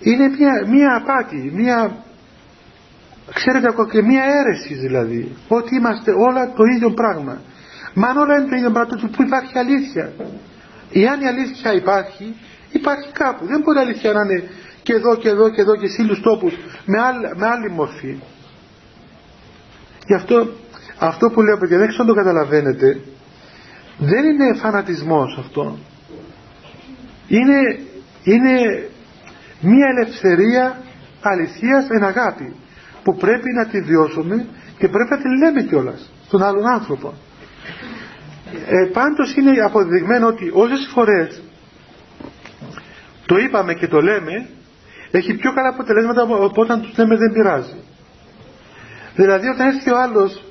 [0.00, 2.04] Είναι μία, μία απάτη, μία
[3.34, 7.40] ξέρετε ακόμα και μία αίρεση δηλαδή ότι είμαστε όλα το ίδιο πράγμα.
[7.94, 10.12] Μα αν όλα είναι το ίδιο πράγμα που υπάρχει αλήθεια;
[10.92, 12.34] Εάν η αλήθεια υπάρχει
[12.72, 13.46] υπάρχει κάπου.
[13.46, 14.48] Δεν μπορεί η αλήθεια να είναι
[14.82, 18.18] και εδώ και εδώ και εδώ και σε άλλους τόπους με άλλη, με άλλη μορφή.
[20.06, 20.48] Γι' αυτό
[20.98, 23.00] αυτό που λέω παιδιά δεν ξέρω αν το καταλαβαίνετε
[23.98, 25.78] δεν είναι φανατισμός αυτό.
[27.28, 27.80] Είναι,
[28.22, 28.88] είναι
[29.60, 30.78] μια ελευθερία
[31.20, 32.54] αληθείας εν αγάπη
[33.02, 34.46] που πρέπει να τη βιώσουμε
[34.78, 36.12] και πρέπει να τη λέμε κιόλας.
[36.26, 37.14] στον άλλον άνθρωπο.
[38.68, 41.42] Ε, πάντως είναι αποδεδειγμένο ότι όσες φορές
[43.26, 44.48] το είπαμε και το λέμε
[45.10, 47.76] έχει πιο καλά αποτελέσματα από όταν τους λέμε δεν πειράζει.
[49.14, 50.44] Δηλαδή όταν έρθει ο άλλος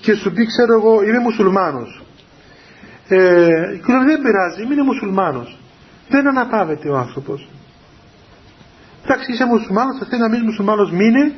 [0.00, 2.02] και σου πει ξέρω εγώ είμαι μουσουλμάνος
[3.08, 3.46] ε,
[3.86, 5.58] και λέει δεν πειράζει είμαι μουσουλμάνος
[6.08, 7.48] δεν αναπαύεται ο άνθρωπος
[9.08, 11.32] εντάξει είσαι μουσουλμάνος θα θέλει να μείνεις μουσουλμάνος μείνε.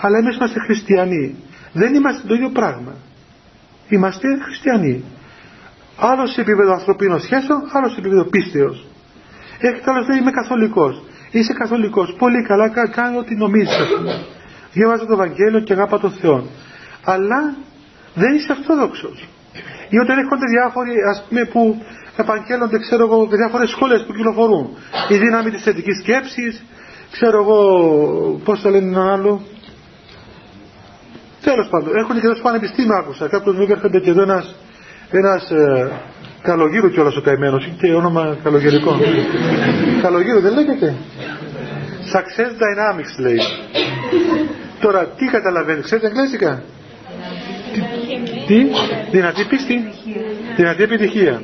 [0.00, 1.36] Αλλά εμείς είμαστε χριστιανοί.
[1.72, 2.92] Δεν είμαστε το ίδιο πράγμα.
[3.88, 5.04] Είμαστε χριστιανοί.
[5.96, 8.86] Άλλο σε επίπεδο ανθρωπίνων σχέσεων άλλο σε επίπεδο πίστεως.
[9.58, 11.02] Έχει άλλο λέει είμαι καθολικός.
[11.30, 12.14] Είσαι καθολικός.
[12.18, 12.68] Πολύ καλά
[12.98, 13.88] κάνει ό,τι νομίζεις
[14.72, 16.46] διάβαζε το Ευαγγέλιο και αγάπα τον Θεό.
[17.04, 17.54] Αλλά
[18.14, 19.28] δεν είσαι ορθόδοξος
[19.88, 21.82] ή όταν έρχονται διάφοροι ας πούμε που
[22.16, 24.66] επαγγέλλονται ξέρω εγώ διάφορες σχόλες που κυκλοφορούν.
[25.08, 26.64] Η δύναμη της θετικής σκέψης
[27.12, 27.58] ξέρω εγώ
[28.44, 29.42] πώς το λένε ένα άλλο.
[31.42, 33.28] Τέλος πάντων έχουν και εδώ στο πανεπιστήμιο άκουσα.
[33.28, 34.54] Κάποιος μου έρχεται και εδώ ένας,
[35.10, 35.90] ένας ε,
[36.42, 37.68] καλογύρου κιόλας ο καημένος.
[37.80, 38.96] Και όνομα καλογερικό.
[40.02, 40.94] Καλογύρου δεν λέγεται.
[42.12, 43.38] Success Dynamics λέει.
[44.80, 46.62] Τώρα τι καταλαβαίνεις ξέρετε αγγλέζικα;
[48.46, 48.66] Τι,
[49.10, 49.92] δυνατή πίστη,
[50.56, 51.42] δυνατή επιτυχία.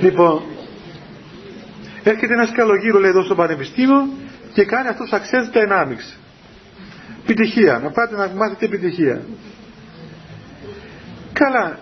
[0.00, 0.42] Λοιπόν,
[2.04, 4.08] έρχεται ένας καλογύρος λέει εδώ στο πανεπιστήμιο
[4.52, 6.06] και κάνει αυτός success dynamics.
[7.22, 9.22] Επιτυχία, να πάτε να μάθετε επιτυχία.
[11.32, 11.78] Καλά.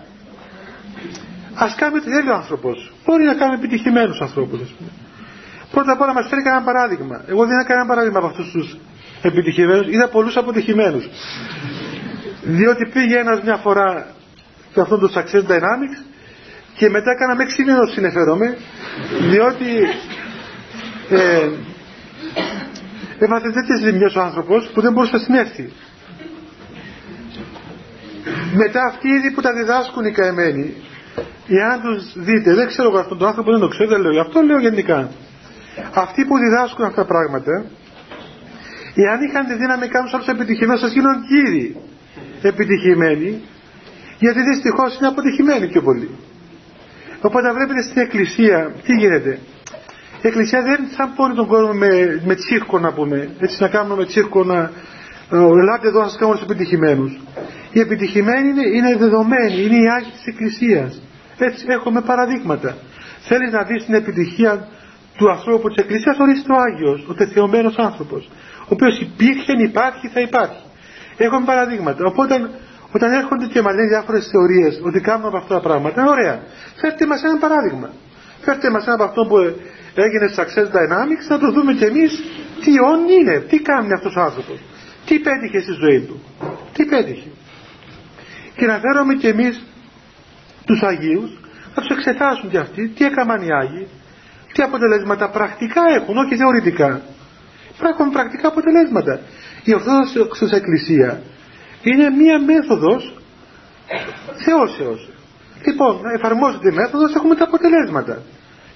[1.55, 2.93] Ας κάνουμε τι θέλει ο άνθρωπος.
[3.05, 4.75] Μπορεί να κάνουμε επιτυχημένους ανθρώπους.
[5.71, 7.23] Πρώτα απ' όλα μας φέρει κανένα παράδειγμα.
[7.27, 8.77] Εγώ δεν είχα κανένα παράδειγμα από αυτούς τους
[9.21, 9.87] επιτυχημένους.
[9.87, 11.09] Είδα πολλούς αποτυχημένους
[12.43, 14.07] διότι πήγε ένας μια φορά
[14.73, 15.99] σε αυτό το Success Dynamics
[16.75, 18.57] και μετά έκανα έξι μήνες συνεφέρομαι
[19.29, 19.69] διότι
[21.09, 21.49] ε,
[23.19, 25.71] έμαθε τέτοιες ζημιές ο άνθρωπος που δεν μπορούσε να συνέρθει
[28.53, 30.73] μετά αυτοί ήδη που τα διδάσκουν οι καημένοι
[31.47, 34.19] εάν τους δείτε δεν ξέρω εγώ αυτόν τον άνθρωπο δεν το ξέρω δεν λέω γι'
[34.19, 35.09] αυτό λέω γενικά
[35.93, 37.65] αυτοί που διδάσκουν αυτά τα πράγματα
[38.95, 41.75] εάν είχαν τη δύναμη κάποιους άλλους επιτυχημένους σας γίνουν κύριοι
[42.41, 43.41] επιτυχημένοι
[44.19, 46.09] γιατί δυστυχώς είναι αποτυχημένοι πιο πολύ.
[47.21, 49.39] Οπότε βλέπετε στην εκκλησία τι γίνεται;
[50.21, 53.29] Η εκκλησία δεν θα πόνει τον κόσμο με, με τσίρκο να πούμε.
[53.39, 54.59] Έτσι να κάνουμε με τσίρκο να
[55.31, 57.19] ε, ελάτε εδώ να σας κάνουμε τους επιτυχημένους.
[57.71, 61.01] Οι επιτυχημένοι είναι, είναι δεδομένοι, είναι οι Άγιοι της Εκκλησίας.
[61.37, 62.75] Έτσι έχουμε παραδείγματα.
[63.21, 64.67] Θέλεις να δεις την επιτυχία
[65.17, 68.29] του ανθρώπου της Εκκλησίας, ορίστε ο Άγιος, ο τεθειωμένος άνθρωπος.
[68.61, 70.61] Ο οποίος υπήρχε, υπάρχει, θα υπάρχει.
[71.17, 72.05] Έχουμε παραδείγματα.
[72.05, 72.49] Οπότε
[72.91, 76.43] όταν έρχονται και μας λένε διάφορες θεωρίες ότι κάνουμε από αυτά τα πράγματα, ωραία.
[76.75, 77.89] Φέρτε μας ένα παράδειγμα.
[78.41, 79.37] Φέρτε μας ένα από αυτό που
[80.05, 82.11] έγινε Success Dynamics να το δούμε κι εμείς
[82.63, 84.59] τι όν είναι, τι κάνει αυτός ο άνθρωπος.
[85.05, 86.23] Τι πέτυχε στη ζωή του.
[86.73, 87.29] Τι πέτυχε.
[88.55, 89.63] Και να φέρουμε κι εμείς
[90.65, 91.31] τους Αγίους
[91.75, 93.87] να τους εξετάσουν κι αυτοί τι έκαναν οι Άγιοι,
[94.53, 97.01] τι αποτελέσματα πρακτικά έχουν, όχι θεωρητικά.
[97.91, 99.19] Έχουν πρακτικά αποτελέσματα.
[99.63, 101.21] Η Ορθόδοξη Εκκλησία
[101.81, 103.13] είναι μία μέθοδος
[104.45, 105.09] θεώσεως.
[105.65, 108.21] Λοιπόν, εφαρμόζεται η μέθοδος, έχουμε τα αποτελέσματα.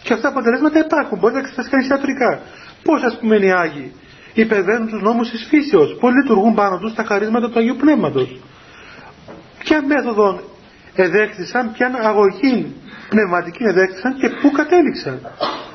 [0.04, 2.40] Και αυτά τα αποτελέσματα υπάρχουν, μπορεί να εξετάσει κανείς ιατρικά.
[2.84, 3.92] Πώς ας πούμε οι Άγιοι
[4.34, 8.40] υπερβαίνουν τους νόμους της φύσεως, πώς λειτουργούν πάνω τους τα χαρίσματα του Αγίου Πνεύματος.
[9.60, 10.40] Ποια μέθοδο
[10.96, 12.76] εδέχθησαν, ποια αγωγή
[13.10, 15.20] πνευματική εδέχθησαν και πού κατέληξαν.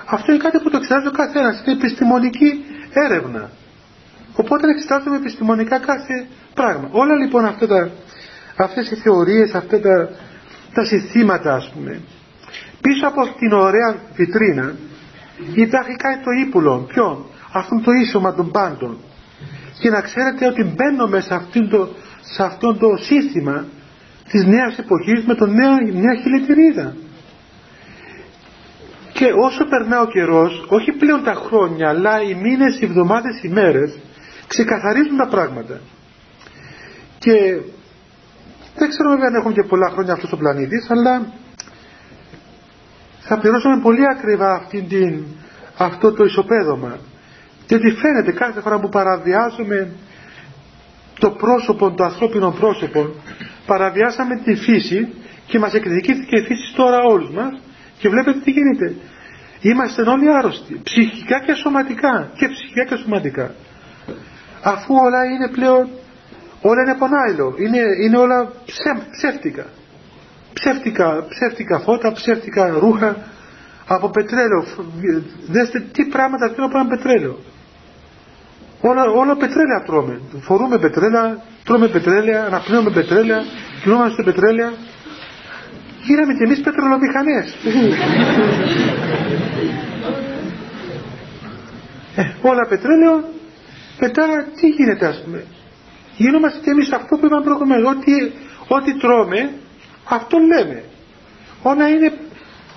[0.04, 3.50] Αυτό είναι κάτι που το εξετάζει ο καθένας, είναι επιστημονική έρευνα.
[4.36, 6.26] Οπότε εξετάζουμε επιστημονικά κάθε
[6.60, 6.88] πράγμα.
[6.90, 7.90] Όλα λοιπόν αυτά τα,
[8.56, 9.96] αυτές οι θεωρίες, αυτά τα,
[10.74, 12.00] τα συστήματα ας πούμε,
[12.80, 14.74] πίσω από την ωραία βιτρίνα
[15.54, 16.84] υπάρχει κάτι το ύπουλο.
[16.88, 18.98] Ποιον; Αυτό το ίσωμα των πάντων.
[19.80, 21.88] Και να ξέρετε ότι μπαίνουμε σε, το,
[22.20, 23.64] σε αυτό το σύστημα
[24.30, 26.96] της νέας εποχής με τον νέα, νέα χιλιετηρίδα.
[29.12, 33.48] Και όσο περνά ο καιρός, όχι πλέον τα χρόνια, αλλά οι μήνες, οι εβδομάδες, οι
[33.48, 33.98] μέρες,
[34.46, 35.80] ξεκαθαρίζουν τα πράγματα.
[37.24, 37.36] Και
[38.78, 41.32] δεν ξέρω βέβαια αν έχουμε και πολλά χρόνια αυτός ο πλανήτης, αλλά
[43.20, 45.24] θα πληρώσουμε πολύ ακριβά αυτή την,
[45.76, 46.98] αυτό το ισοπαίδωμα.
[47.68, 49.92] Γιατί φαίνεται κάθε φορά που παραβιάζουμε
[51.18, 53.14] το πρόσωπο, το ανθρώπινο πρόσωπο,
[53.66, 55.14] παραβιάσαμε τη φύση
[55.46, 57.60] και μας εκδικήθηκε η φύση τώρα όλους μας
[57.98, 58.94] και βλέπετε τι γίνεται.
[59.60, 63.54] Είμαστε όλοι άρρωστοι, ψυχικά και σωματικά και ψυχικά και σωματικά
[64.62, 65.88] αφού όλα είναι πλέον
[66.60, 68.52] όλα είναι πονάιλο είναι, είναι όλα
[69.10, 69.66] ψεύτικα
[70.52, 73.16] ψεύτικα ψεύτικα φώτα, ψεύτικα ρούχα
[73.86, 74.64] από πετρέλαιο
[75.46, 77.38] δέστε τι πράγματα θέλουν από ένα πετρέλαιο
[78.80, 83.42] όλα, όλα πετρέλαια τρώμε φορούμε πετρέλα τρώμε πετρέλαια, αναπνέουμε πετρέλαια,
[83.82, 84.72] κινούμαστε πετρέλαια.
[86.02, 87.54] Γίναμε κι εμείς πετρελομηχανές.
[92.16, 93.24] ε, όλα πετρέλαιο,
[94.00, 94.22] μετά
[94.60, 95.44] τι γίνεται ας πούμε;
[96.22, 97.86] Γίνομαστε κι εμείς αυτό που είπαμε προηγουμένως.
[97.92, 98.12] Ό,τι,
[98.76, 99.40] ό,τι τρώμε,
[100.08, 100.84] αυτό λέμε.
[101.62, 102.12] Όλα είναι,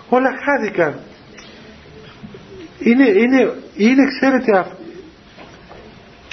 [0.10, 0.94] όλα χάθηκαν.
[2.80, 3.40] Είναι, είναι,
[3.76, 4.52] είναι ξέρετε,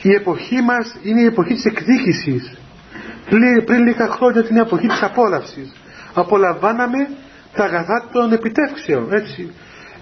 [0.03, 2.59] η εποχή μας είναι η εποχή της εκδίκησης.
[3.31, 5.73] Πριν, πριν λίγα χρόνια την εποχή της απόλαυσης.
[6.15, 7.09] Απολαμβάναμε
[7.55, 9.53] τα αγαθά των επιτεύξεων, έτσι.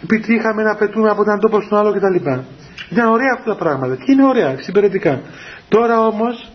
[0.03, 2.31] Επιτύχαμε να πετούμε από τον τόπο στον άλλο κτλ.
[2.91, 5.21] Ήταν ωραία αυτά τα πράγματα και είναι ωραία, συμπεριτικά.
[5.69, 6.51] Τώρα όμως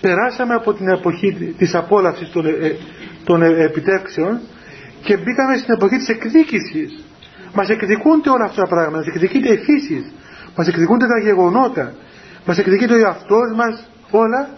[0.00, 2.76] περάσαμε από την εποχή της απόλαυσης των, ε,
[3.24, 4.40] των ε, επιτεύξεων
[5.02, 7.04] και μπήκαμε στην εποχή της εκδίκησης.
[7.54, 10.12] Μας εκδικούνται όλα αυτά τα πράγματα, μας εκδικείται η φύση,
[10.56, 11.92] μας εκδικούνται τα γεγονότα,
[12.46, 14.48] μας εκδικείται ο εαυτός μας, όλα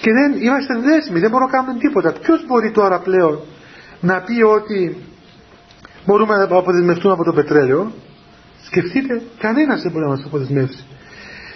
[0.00, 2.12] και δεν είμαστε δέσμοι, δεν μπορούμε να κάνουμε τίποτα.
[2.12, 3.40] Ποιος μπορεί τώρα πλέον
[4.00, 4.96] να πει ότι
[6.06, 7.92] μπορούμε να αποδεσμευτούμε από το πετρέλαιο;
[8.66, 10.84] Σκεφτείτε, κανένας δεν μπορεί να μας αποδεσμεύσει.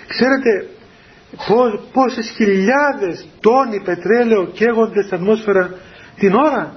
[0.07, 0.69] Ξέρετε
[1.47, 5.75] πώς, πόσες χιλιάδες τόνοι πετρέλαιο καίγονται στην ατμόσφαιρα
[6.17, 6.75] την ώρα;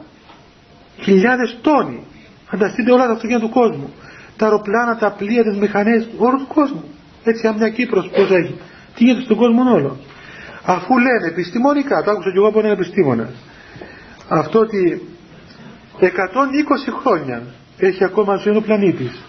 [1.02, 2.06] Χιλιάδες τόνοι.
[2.50, 3.94] Φανταστείτε όλα τα αυτοκίνητα του κόσμου.
[4.38, 6.84] Τα αεροπλάνα, τα πλοία, τις μηχανές, όλου του κόσμου.
[7.24, 8.60] Έτσι, αν μια Κύπρος πώς έχει.
[8.96, 9.98] Τι γίνεται στον κόσμο όλο.
[10.66, 13.30] Αφού λένε επιστημονικά, το άκουσα και εγώ από έναν επιστήμονα,
[14.28, 15.08] αυτό ότι
[16.00, 16.06] 120
[17.02, 17.42] χρόνια
[17.78, 19.24] έχει ακόμα ζωή ο πλανήτης.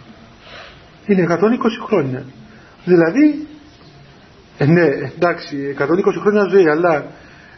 [1.06, 2.24] Είναι 120 χρόνια.
[2.84, 3.46] Δηλαδή,
[4.58, 4.86] ε, ναι,
[5.16, 7.04] εντάξει, 120 χρόνια ζωή, αλλά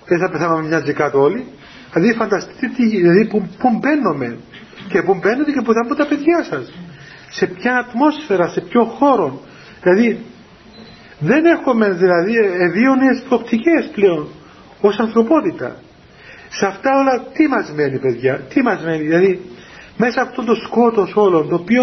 [0.05, 1.47] δεν θα πεθάνουμε μιας και κάτω όλοι.
[1.93, 4.39] Δηλαδή, φανταστείτε τι, δηλαδή, που, που μπαίνουμε
[4.89, 6.73] και που μπαίνετε και που θα τα παιδιά σας.
[7.31, 9.41] Σε ποια ατμόσφαιρα, σε ποιο χώρο.
[9.83, 10.25] Δηλαδή,
[11.19, 14.29] δεν έχουμε δηλαδή ευίωνες προοπτικές πλέον
[14.81, 15.77] ως ανθρωπότητα.
[16.49, 19.41] Σε αυτά όλα τι μας μένει παιδιά, τι μας μένει, δηλαδή
[19.97, 21.83] μέσα αυτό το σκότος όλων το οποίο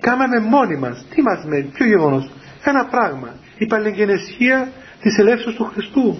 [0.00, 2.30] κάναμε μόνοι μας, τι μας μένει, ποιο γεγονός,
[2.64, 6.18] ένα πράγμα, η παλαιγενεσία της ελεύσεως του Χριστού,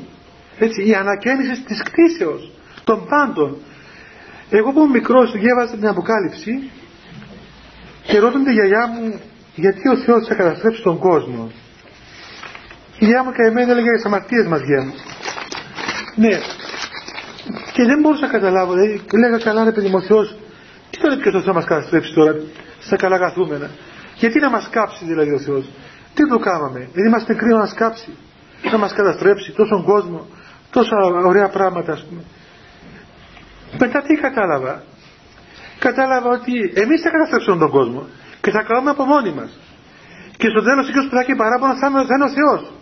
[0.59, 2.51] έτσι, η ανακαίνιση της κτήσεως
[2.85, 3.57] των πάντων.
[4.51, 6.71] Εγώ που μικρός διέβαζα την Αποκάλυψη
[8.03, 9.21] και ρώτονται γιαγιά μου
[9.55, 11.51] γιατί ο Θεός θα καταστρέψει τον κόσμο;
[12.99, 14.95] Η γιαγιά μου καημένη έλεγε για τι αμαρτίε μα γέμου.
[16.15, 16.39] Ναι.
[17.73, 18.73] Και δεν μπορούσα να καταλάβω.
[18.73, 20.37] Δηλαδή, λέγα καλά ρε παιδί μου, ο Θεός,
[20.91, 22.35] τι τώρα ποιος θα μας καταστρέψει τώρα
[22.81, 23.71] στα καλά καθούμενα.
[24.15, 25.65] Γιατί να μας κάψει δηλαδή ο Θεός.
[26.17, 28.11] Τι το κάναμε; Δεν είμαστε κρύο να μας κάψει.
[28.73, 30.27] Να μας καταστρέψει τόσον κόσμο.
[30.71, 30.97] Τόσα
[31.31, 32.23] ωραία πράγματα ας πούμε.
[33.79, 34.83] Μετά τι κατάλαβα.
[35.79, 36.53] Κατάλαβα ότι
[36.83, 38.07] εμείς θα καταστρέψουμε τον κόσμο.
[38.41, 39.51] Και θα κάνουμε από μόνοι μας.
[40.37, 42.73] Και στο τέλος εκείνος που θα έχει παράπονο θα είναι ο Θεός.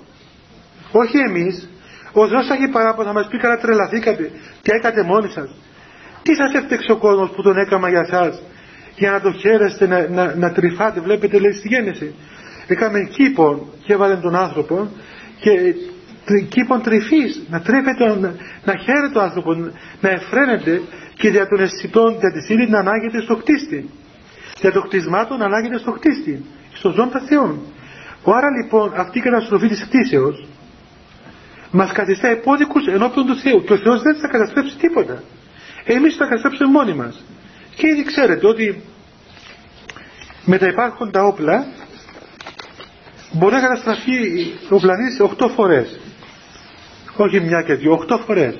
[0.93, 1.69] Όχι εμείς.
[2.13, 4.31] Ο Θεός θα έχει παράπονα να μας πει καλά τρελαθήκατε
[4.63, 5.49] και έκατε μόνοι σας.
[6.23, 8.43] Τι σας έφτιαξε ο κόσμος που τον έκαμα για σας
[8.97, 11.01] για να το χαίρεστε, να, να, να τρυφάτε.
[11.01, 12.15] Βλέπετε λέει στη γέννηση.
[12.67, 14.89] Έκαμε κήπον και έβαλε τον άνθρωπο
[15.41, 15.75] και
[16.49, 18.35] κήπον τρυφής, να τρέφεται, να,
[18.65, 19.55] να χαίρεται ο άνθρωπο,
[20.01, 20.83] να εφραίνεται
[21.15, 23.91] και δια των αισθητών, δια της ύλης να ανάγεται στο κτίστη.
[24.61, 27.61] Για το κτισμά του να ανάγεται στο κτίστη, στο ζώο των Θεών.
[28.25, 30.47] Άρα λοιπόν αυτή η καταστροφή της κτίσεως
[31.71, 35.23] μας καθιστά υπόδικους ενώπιον του Θεού και ο Θεός δεν θα καταστρέψει τίποτα
[35.85, 37.25] εμείς θα καταστρέψουμε μόνοι μας
[37.77, 38.83] και ήδη ξέρετε ότι
[40.45, 41.67] με τα υπάρχοντα όπλα
[43.35, 44.13] μπορεί να καταστραφεί
[44.69, 46.01] ο πλανήτης 8 φορές.
[47.17, 48.55] Όχι μια και δύο, 8 φορές.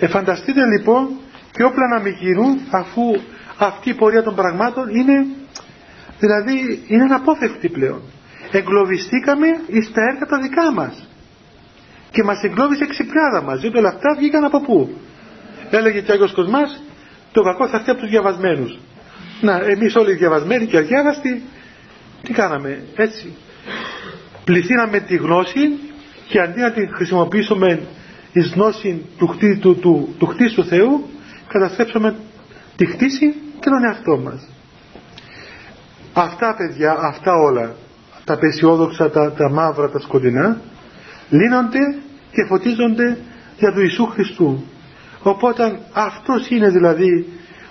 [0.00, 1.08] Εφανταστείτε λοιπόν
[1.52, 3.02] και όπλα να μην γίνουν αφού
[3.58, 5.26] αυτή η πορεία των πραγμάτων είναι
[6.18, 8.02] δηλαδή είναι αναπόφευκτη πλέον.
[8.50, 9.46] Εγκλωβιστήκαμε
[9.88, 11.08] στα έργα τα δικά μας.
[12.10, 13.60] Και μας εγκλώβησε ξυπνάδα μας.
[13.60, 14.96] Διότι όλα αυτά βγήκαν από πού;
[15.70, 16.82] Έλεγε και ο Άγιος Κοσμάς
[17.32, 18.78] το κακό θα έρθει από τους διαβασμένους.
[19.40, 21.42] Να εμείς όλοι διαβασμένοι και αδιάβαστοι
[22.22, 23.36] τι κάναμε έτσι;
[24.44, 25.78] Πληθύναμε τη γνώση
[26.28, 27.80] και αντί να τη χρησιμοποιήσουμε
[28.32, 31.08] εις γνώση του, του, του, του χτίσου Θεού
[31.48, 32.14] καταστρέψαμε
[32.76, 34.48] τη χτίση και τον εαυτό μας
[36.12, 37.74] αυτά παιδιά αυτά όλα
[38.24, 40.60] τα πεσιόδοξα τα, τα μαύρα τα σκοτεινά
[41.30, 41.78] λύνονται
[42.32, 43.18] και φωτίζονται
[43.58, 44.64] για του Ιησού Χριστού.
[45.22, 47.26] Οπότε αυτός είναι δηλαδή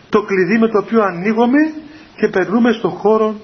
[0.09, 1.73] το κλειδί με το οποίο ανοίγουμε
[2.15, 3.35] και περνούμε στον χώρο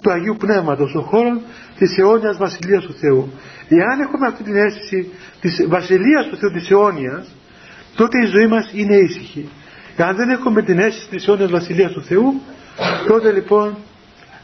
[0.00, 1.40] του Αγίου Πνεύματος, στον χώρο
[1.78, 3.32] της αιώνιας Βασιλείας του Θεού.
[3.68, 5.10] Εάν έχουμε αυτή την αίσθηση
[5.40, 7.26] της Βασιλείας του Θεού της αιώνιας,
[7.96, 9.48] τότε η ζωή μας είναι ήσυχη.
[9.96, 12.40] Εάν δεν έχουμε την αίσθηση της αιώνιας Βασιλείας του Θεού,
[13.06, 13.76] τότε λοιπόν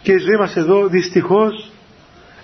[0.03, 1.73] και η ζωή μας εδώ δυστυχώς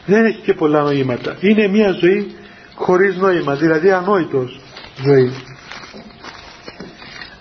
[0.07, 1.37] δεν έχει και πολλά νοήματα.
[1.41, 2.35] Είναι μια ζωή
[2.75, 4.61] χωρίς νόημα, δηλαδή ανόητος
[5.03, 5.33] ζωή.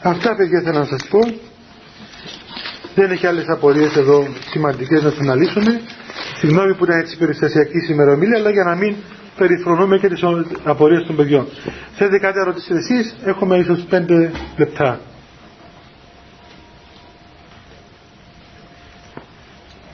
[0.02, 1.20] Αυτά παιδιά θέλω να σας πω.
[2.95, 5.82] Δεν έχει άλλες απορίες εδώ σημαντικές να τις αναλύσουμε.
[6.40, 8.96] Συγγνώμη που ήταν έτσι περιστασιακή σήμερα ομίλια, αλλά για να μην
[9.38, 10.22] περιφρονούμε και τις
[10.64, 11.48] απορίες των παιδιών.
[11.96, 15.00] Θέλετε κάτι να ρωτήσετε εσείς, έχουμε ίσως πέντε λεπτά.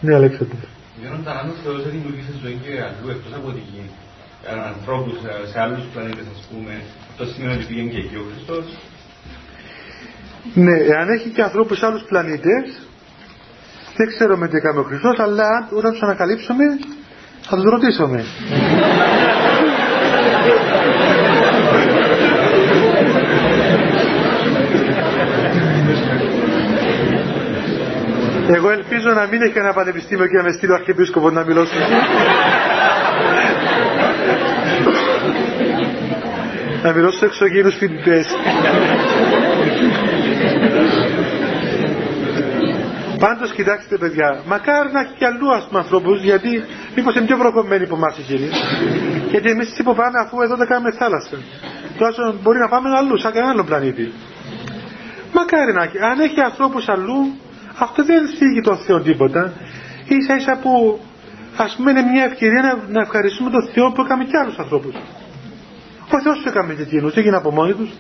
[0.02, 0.58] Ναι, Αλέξανδρο.
[1.02, 3.86] Γιώργο, αν ο Θεός δημιουργήσει ζωή και αλλού εκτός από τη γη,
[4.48, 5.18] ε, ανθρώπους
[5.52, 6.74] σε άλλους πλανήτες ας πούμε,
[7.10, 8.66] αυτό σημαίνει ότι πήγαινε και εκεί ο Χριστός.
[10.54, 12.66] Ναι, εάν έχει και ανθρώπους σε άλλους πλανήτες,
[13.98, 16.64] δεν ξέρω με τι έκανε ο Χριστός, αλλά όταν τους ανακαλύψουμε
[17.42, 18.26] θα τους ρωτήσουμε.
[28.56, 31.66] Εγώ ελπίζω να μην έχει ένα πανεπιστήμιο και να με στείλει ο Αρχιεπίσκοπος να μιλώ
[36.84, 38.28] να μιλώ στους εξωγήινους φοιτητές.
[43.26, 46.52] Πάντως κοιτάξτε παιδιά, μακάρι να έχει και αλλού ας πούμε ανθρώπους, γιατί
[46.96, 48.48] μήπως είναι πιο προκομμένοι από εμάς εκείνοι.
[49.32, 51.38] Γιατί εμείς τις που πάμε αφού εδώ δεν κάνουμε θάλασσα.
[51.98, 54.12] Τόσο μπορεί να πάμε αλλού, σαν κανένα άλλο πλανήτη.
[55.34, 55.98] Μακάρι να έχει.
[56.12, 57.20] Αν έχει ανθρώπους αλλού,
[57.78, 59.54] αυτό δεν θίγει τον Θεό τίποτα.
[60.16, 61.00] Ίσα ίσα που
[61.58, 64.96] ας πούμε είναι μια ευκαιρία να, να ευχαριστούμε τον Θεό που έκαμε και άλλους ανθρώπους.
[66.16, 67.92] Ο Θεός τους έκαμε και εκείνους, δεν από μόνοι τους.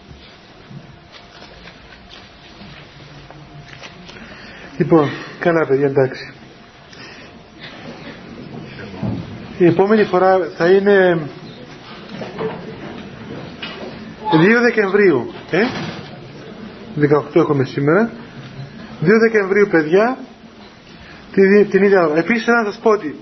[4.77, 5.09] Λοιπόν,
[5.39, 6.33] καλά παιδιά, εντάξει.
[9.57, 11.19] Η επόμενη φορά θα είναι
[14.31, 15.33] 2 Δεκεμβρίου.
[15.51, 15.59] Ε;
[16.99, 18.11] 18 έχουμε σήμερα.
[19.01, 20.17] 2 Δεκεμβρίου παιδιά
[21.31, 22.17] την, την ίδια ώρα.
[22.19, 23.15] Επίσης να σας πω ότι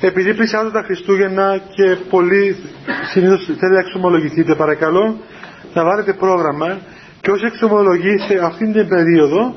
[0.00, 2.56] επειδή πλησιάζουν τα Χριστούγεννα και πολύ
[3.10, 5.16] συνήθως θέλετε να εξομολογηθείτε παρακαλώ
[5.74, 6.78] να βάλετε πρόγραμμα
[7.20, 9.54] και όσοι εξομολογείτε αυτήν την περίοδο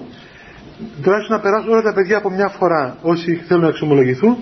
[1.04, 4.38] τουλάχιστον να περάσουν όλα τα παιδιά από μια φορά όσοι θέλουν να εξομολογηθούν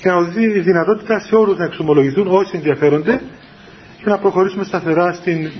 [0.00, 3.20] και να δοθεί η δυνατότητα σε όλους να εξομολογηθούν όσοι ενδιαφέρονται
[3.96, 5.50] και να προχωρήσουμε σταθερά στην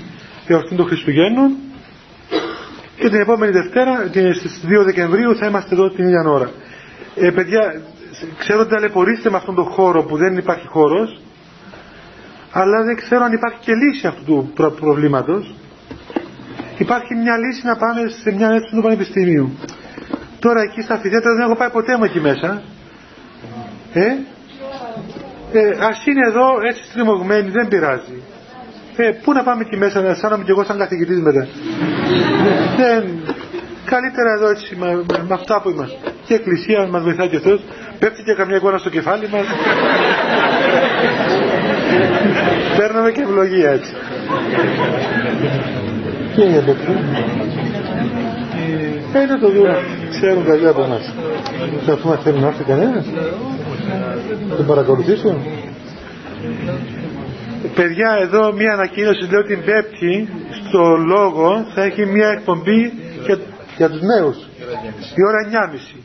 [0.46, 1.50] εορτή των Χριστουγέννων
[2.96, 6.50] και την επόμενη Δευτέρα στις 2 Δεκεμβρίου θα είμαστε εδώ την ίδια ώρα.
[7.16, 7.80] Ε, παιδιά,
[8.38, 11.20] ξέρω ότι ταλαιπωρήσετε με αυτόν τον χώρο που δεν υπάρχει χώρος
[12.52, 15.54] αλλά δεν ξέρω αν υπάρχει και λύση αυτού του προ προβλήματος.
[16.78, 19.50] Υπάρχει μια λύση να πάμε σε μια αίθουσα του Πανεπιστημίου.
[20.44, 22.62] Τώρα εκεί στα φιδέτρα δεν έχω πάει ποτέ μου εκεί μέσα.
[23.92, 24.06] Ε,
[25.52, 28.22] ε, ας είναι εδώ έτσι στριμωγμένοι, δεν πειράζει.
[28.96, 31.46] Ε, πού να πάμε εκεί μέσα, να αισθάνομαι κι εγώ σαν καθηγητής μετά.
[32.76, 33.02] δεν,
[33.84, 35.98] καλύτερα εδώ έτσι με, με, αυτά που είμαστε.
[36.24, 37.60] Και η εκκλησία μας βοηθάει και ο Θεός.
[37.98, 39.46] Πέφτει και καμιά εικόνα στο κεφάλι μας.
[42.76, 43.92] Παίρνουμε και ευλογία έτσι.
[46.34, 46.64] Τι είναι
[49.12, 49.80] το ε, είναι το δούμε.
[50.10, 51.14] Ξέρουν καλή από εμάς.
[51.86, 53.04] Θα πούμε θέλουν να έρθει κανένας;
[54.56, 55.36] Τον παρακολουθήσω.
[57.74, 60.28] Παιδιά, εδώ μία ανακοίνωση λέω την Πέμπτη
[60.68, 62.92] στο λόγο θα έχει μία εκπομπή
[63.24, 63.38] για,
[63.76, 64.36] για τους νέους.
[65.14, 66.00] Η ώρα 9.30.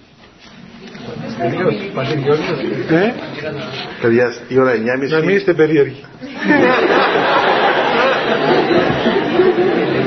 [2.91, 3.13] Ε;
[4.01, 4.77] Παιδιά, η ώρα 9.30.
[5.09, 6.03] Να μην είστε περίεργοι.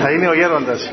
[0.03, 0.91] Θα είναι ο γέροντας.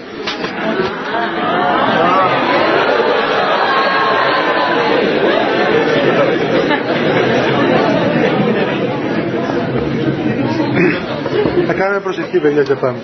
[11.67, 12.97] Θα κάνουμε προσευχή παιδιά και πάμε.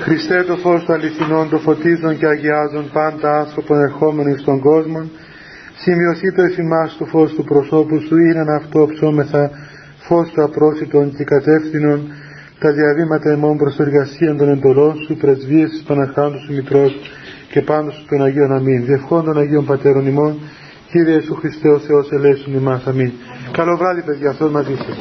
[0.00, 5.10] Χριστέ το φως του αληθινών, το φωτίζουν και αγιάζουν πάντα άνθρωπο ερχόμενοι στον κόσμο,
[5.76, 9.50] σημειωθεί το εφημάς το φως του προσώπου σου, είναι αυτό ψώμεθα
[9.98, 12.12] φως του απρόσιτων και κατεύθυνων,
[12.58, 16.92] τα διαβήματα εμών προς εργασία των εντολών σου, πρεσβείες της Παναχάντου σου Μητρός
[17.50, 18.84] και πάντως σου των Αγίων Αμήν.
[18.84, 20.38] Διευχών των Αγίων Πατέρων ημών,
[20.90, 22.86] Κύριε Ιησού Χριστέ ο Θεός ελέησον ημάς.
[22.86, 23.12] Αμήν.
[23.52, 24.96] Καλό βράδυ παιδιά, αυτός μαζί σας.